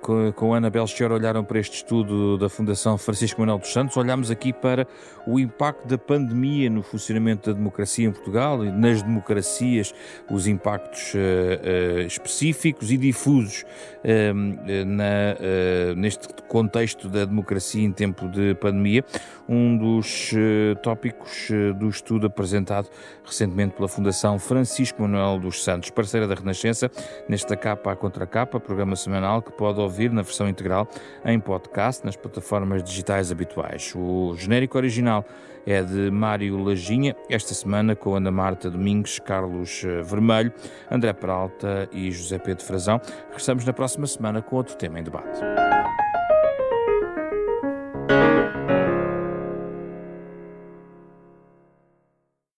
com, 0.00 0.32
com 0.32 0.54
Ana 0.54 0.70
Belchior, 0.70 1.12
olharam 1.12 1.44
para 1.44 1.58
este 1.58 1.76
estudo 1.76 2.38
da 2.38 2.48
Fundação 2.48 2.96
Francisco 2.96 3.40
Manuel 3.40 3.58
dos 3.58 3.72
Santos. 3.72 3.96
Olhamos 3.96 4.30
aqui 4.30 4.52
para 4.52 4.86
o 5.26 5.38
impacto 5.38 5.86
da 5.86 5.98
pandemia 5.98 6.70
no 6.70 6.82
funcionamento 6.82 7.50
da 7.50 7.56
democracia 7.56 8.08
em 8.08 8.12
Portugal 8.12 8.64
e 8.64 8.72
nas 8.72 9.02
democracias, 9.02 9.94
os 10.30 10.46
impactos 10.46 11.12
uh, 11.14 11.18
uh, 11.18 12.00
específicos 12.06 12.90
e 12.90 12.96
difusos 12.96 13.64
uh, 14.02 14.34
na, 14.86 15.94
neste 15.94 16.28
contexto 16.48 17.08
da 17.08 17.24
democracia 17.24 17.84
em 17.84 17.92
tempo 17.92 18.28
de 18.28 18.54
pandemia. 18.54 19.04
Um 19.48 19.76
dos 19.76 20.32
tópicos 20.82 21.48
do 21.78 21.88
estudo 21.88 22.26
apresentado 22.26 22.88
recentemente 23.24 23.74
pela 23.74 23.88
Fundação 23.88 24.38
Francisco 24.38 25.02
Manuel 25.02 25.38
dos 25.38 25.62
Santos 25.62 25.90
parceira 25.98 26.28
da 26.28 26.34
Renascença, 26.36 26.88
nesta 27.28 27.56
capa 27.56 27.90
a 27.90 27.96
contracapa, 27.96 28.60
programa 28.60 28.94
semanal 28.94 29.42
que 29.42 29.50
pode 29.50 29.80
ouvir 29.80 30.12
na 30.12 30.22
versão 30.22 30.48
integral 30.48 30.86
em 31.24 31.40
podcast 31.40 32.06
nas 32.06 32.14
plataformas 32.14 32.84
digitais 32.84 33.32
habituais. 33.32 33.92
O 33.96 34.32
genérico 34.36 34.78
original 34.78 35.24
é 35.66 35.82
de 35.82 36.08
Mário 36.08 36.56
Lajinha, 36.62 37.16
esta 37.28 37.52
semana 37.52 37.96
com 37.96 38.14
Ana 38.14 38.30
Marta 38.30 38.70
Domingos, 38.70 39.18
Carlos 39.18 39.82
eh, 39.84 40.00
Vermelho, 40.02 40.52
André 40.88 41.12
Peralta 41.12 41.88
e 41.90 42.12
José 42.12 42.38
Pedro 42.38 42.64
Frazão. 42.64 43.00
Regressamos 43.30 43.64
na 43.64 43.72
próxima 43.72 44.06
semana 44.06 44.40
com 44.40 44.54
outro 44.54 44.76
tema 44.76 45.00
em 45.00 45.02
debate. 45.02 45.67